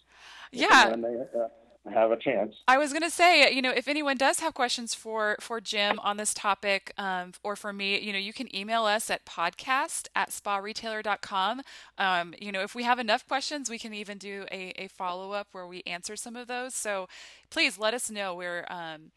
Yeah. 0.52 0.90
When 0.90 1.00
they 1.00 1.14
uh, 1.14 1.48
have 1.92 2.10
a 2.10 2.16
chance. 2.18 2.54
I 2.66 2.76
was 2.76 2.92
going 2.92 3.02
to 3.02 3.10
say, 3.10 3.50
you 3.52 3.62
know, 3.62 3.70
if 3.70 3.88
anyone 3.88 4.18
does 4.18 4.40
have 4.40 4.52
questions 4.52 4.94
for 4.94 5.36
for 5.40 5.60
Jim 5.60 5.98
on 6.00 6.18
this 6.18 6.34
topic 6.34 6.92
um, 6.98 7.32
or 7.42 7.56
for 7.56 7.72
me, 7.72 7.98
you 7.98 8.12
know, 8.12 8.18
you 8.18 8.34
can 8.34 8.54
email 8.54 8.84
us 8.84 9.08
at 9.08 9.24
podcast 9.24 10.08
at 10.14 10.30
sparetailer.com. 10.30 11.62
Um, 11.96 12.34
you 12.40 12.52
know, 12.52 12.60
if 12.60 12.74
we 12.74 12.82
have 12.82 12.98
enough 12.98 13.26
questions, 13.26 13.70
we 13.70 13.78
can 13.78 13.94
even 13.94 14.18
do 14.18 14.44
a, 14.52 14.72
a 14.76 14.88
follow 14.88 15.32
up 15.32 15.48
where 15.52 15.66
we 15.66 15.82
answer 15.86 16.16
some 16.16 16.36
of 16.36 16.48
those. 16.48 16.74
So 16.74 17.08
please 17.50 17.78
let 17.78 17.94
us 17.94 18.10
know. 18.10 18.34
We're 18.34 18.66
um, 18.68 19.12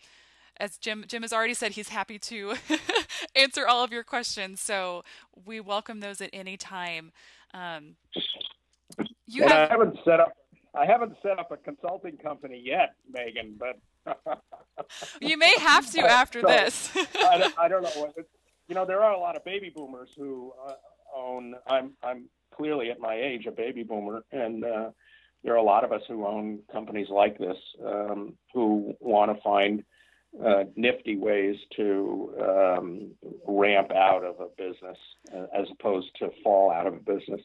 as 0.62 0.78
Jim 0.78 1.04
Jim 1.08 1.24
has 1.24 1.34
already 1.34 1.56
said, 1.56 1.72
he's 1.72 1.90
happy 1.90 2.20
to 2.20 2.54
answer 3.36 3.68
all 3.68 3.84
of 3.84 3.92
your 3.92 4.04
questions. 4.04 4.62
So 4.62 5.04
we 5.46 5.60
welcome 5.60 6.00
those 6.00 6.22
at 6.22 6.30
any 6.32 6.56
time. 6.56 7.12
Um, 7.54 7.96
you 9.26 9.44
have, 9.44 9.70
I 9.70 9.72
haven't 9.72 9.98
set 10.06 10.20
up. 10.20 10.34
I 10.74 10.86
haven't 10.86 11.18
set 11.22 11.38
up 11.40 11.52
a 11.52 11.58
consulting 11.58 12.18
company 12.18 12.62
yet, 12.64 12.94
Megan, 13.12 13.60
but 13.60 13.80
you 15.22 15.38
may 15.38 15.54
have 15.60 15.92
to 15.92 16.02
after 16.10 16.42
so, 16.42 16.48
this. 16.48 16.92
I, 16.96 17.38
don't, 17.38 17.60
I, 17.60 17.68
don't, 17.68 17.84
know. 17.84 18.14
You 18.70 18.76
know, 18.76 18.86
there 18.86 19.02
are 19.02 19.12
a 19.12 19.20
lot 19.20 19.36
of 19.36 19.44
baby 19.44 19.72
boomers 19.76 20.10
who 20.16 20.54
uh, 20.66 20.74
own. 21.14 21.56
I'm 21.68 21.94
I'm 22.04 22.30
clearly 22.56 22.92
at 22.92 23.00
my 23.00 23.16
age 23.16 23.48
a 23.48 23.52
baby 23.52 23.84
boomer, 23.84 24.24
and 24.32 24.64
uh, 24.64 24.92
there 25.44 25.54
are 25.54 25.58
a 25.58 25.64
lot 25.64 25.84
of 25.84 25.92
us 25.92 26.04
who 26.08 26.26
own 26.26 26.60
companies 26.72 27.08
like 27.10 27.40
this 27.40 27.58
um, 27.84 28.36
who 28.54 28.96
want 29.00 29.36
to 29.36 29.42
find 29.42 29.84
uh, 30.40 30.64
nifty 30.76 31.18
ways 31.18 31.56
to 31.76 32.34
um, 32.42 33.12
ramp 33.46 33.92
out 33.92 34.24
of 34.24 34.40
a 34.40 34.48
business 34.58 34.98
uh, 35.34 35.46
as 35.54 35.68
opposed 35.72 36.10
to 36.20 36.30
fall 36.44 36.72
out 36.72 36.88
of 36.88 36.94
a 36.94 37.00
business. 37.00 37.42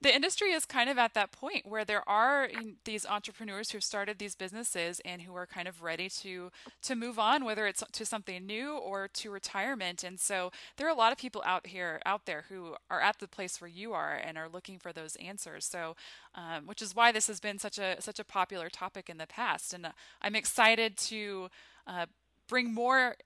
The 0.00 0.14
industry 0.14 0.52
is 0.52 0.64
kind 0.64 0.88
of 0.88 0.98
at 0.98 1.14
that 1.14 1.32
point 1.32 1.66
where 1.66 1.84
there 1.84 2.06
are 2.08 2.48
these 2.84 3.06
entrepreneurs 3.06 3.70
who've 3.70 3.84
started 3.84 4.18
these 4.18 4.34
businesses 4.34 5.00
and 5.04 5.22
who 5.22 5.34
are 5.34 5.46
kind 5.46 5.68
of 5.68 5.82
ready 5.82 6.08
to 6.20 6.50
to 6.82 6.94
move 6.94 7.18
on, 7.18 7.44
whether 7.44 7.66
it's 7.66 7.82
to 7.92 8.04
something 8.06 8.46
new 8.46 8.76
or 8.76 9.08
to 9.08 9.30
retirement. 9.30 10.02
And 10.02 10.18
so 10.18 10.50
there 10.76 10.86
are 10.86 10.90
a 10.90 10.94
lot 10.94 11.12
of 11.12 11.18
people 11.18 11.42
out 11.44 11.66
here 11.66 12.00
out 12.06 12.26
there 12.26 12.44
who 12.48 12.76
are 12.90 13.00
at 13.00 13.18
the 13.18 13.28
place 13.28 13.60
where 13.60 13.68
you 13.68 13.92
are 13.92 14.14
and 14.14 14.38
are 14.38 14.48
looking 14.48 14.78
for 14.78 14.92
those 14.92 15.16
answers. 15.16 15.64
So, 15.64 15.96
um, 16.34 16.66
which 16.66 16.82
is 16.82 16.94
why 16.94 17.12
this 17.12 17.26
has 17.26 17.40
been 17.40 17.58
such 17.58 17.78
a 17.78 18.00
such 18.00 18.18
a 18.18 18.24
popular 18.24 18.68
topic 18.68 19.08
in 19.08 19.18
the 19.18 19.26
past. 19.26 19.72
And 19.74 19.86
uh, 19.86 19.92
I'm 20.22 20.36
excited 20.36 20.96
to. 20.98 21.48
Uh, 21.86 22.06
bring 22.48 22.72
more 22.72 23.16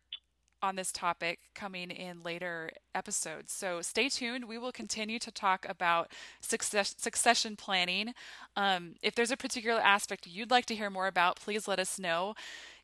on 0.62 0.76
this 0.76 0.92
topic 0.92 1.38
coming 1.54 1.90
in 1.90 2.22
later 2.22 2.70
episodes. 2.94 3.52
So 3.52 3.80
stay 3.80 4.08
tuned. 4.08 4.46
We 4.46 4.58
will 4.58 4.72
continue 4.72 5.18
to 5.18 5.30
talk 5.30 5.66
about 5.68 6.12
success, 6.40 6.94
succession 6.98 7.56
planning. 7.56 8.12
Um, 8.56 8.94
if 9.02 9.14
there's 9.14 9.30
a 9.30 9.36
particular 9.36 9.80
aspect 9.80 10.26
you'd 10.26 10.50
like 10.50 10.66
to 10.66 10.74
hear 10.74 10.90
more 10.90 11.06
about, 11.06 11.40
please 11.40 11.66
let 11.66 11.78
us 11.78 11.98
know. 11.98 12.34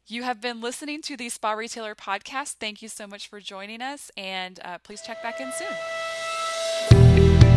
You 0.07 0.23
have 0.23 0.41
been 0.41 0.61
listening 0.61 1.03
to 1.03 1.17
the 1.17 1.29
Spa 1.29 1.53
Retailer 1.53 1.95
podcast. 1.95 2.55
Thank 2.55 2.81
you 2.81 2.89
so 2.89 3.07
much 3.07 3.29
for 3.29 3.41
joining 3.41 3.83
us, 3.83 4.11
and 4.17 4.61
uh, 4.65 4.79
please 4.79 5.03
check 5.03 5.23
back 5.23 5.41
in 5.41 5.51
soon. 5.53 6.16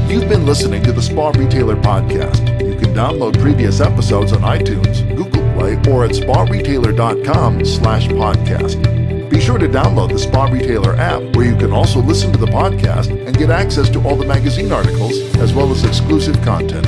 You've 0.09 0.27
been 0.27 0.43
listening 0.43 0.81
to 0.83 0.91
the 0.91 1.03
Spa 1.03 1.29
Retailer 1.29 1.75
podcast. 1.75 2.41
You 2.67 2.75
can 2.75 2.95
download 2.95 3.39
previous 3.39 3.79
episodes 3.79 4.33
on 4.33 4.41
iTunes, 4.41 5.07
Google 5.15 5.43
Play, 5.53 5.75
or 5.91 6.03
at 6.03 6.11
sparetailer.com 6.11 7.63
slash 7.63 8.07
podcast. 8.07 9.29
Be 9.29 9.39
sure 9.39 9.59
to 9.59 9.67
download 9.67 10.11
the 10.11 10.17
Spa 10.17 10.45
Retailer 10.45 10.95
app 10.95 11.21
where 11.35 11.45
you 11.45 11.55
can 11.55 11.71
also 11.71 11.99
listen 12.01 12.31
to 12.31 12.39
the 12.39 12.47
podcast 12.47 13.11
and 13.27 13.37
get 13.37 13.51
access 13.51 13.87
to 13.89 14.01
all 14.01 14.15
the 14.15 14.25
magazine 14.25 14.71
articles 14.71 15.13
as 15.35 15.53
well 15.53 15.71
as 15.71 15.83
exclusive 15.85 16.41
content. 16.41 16.87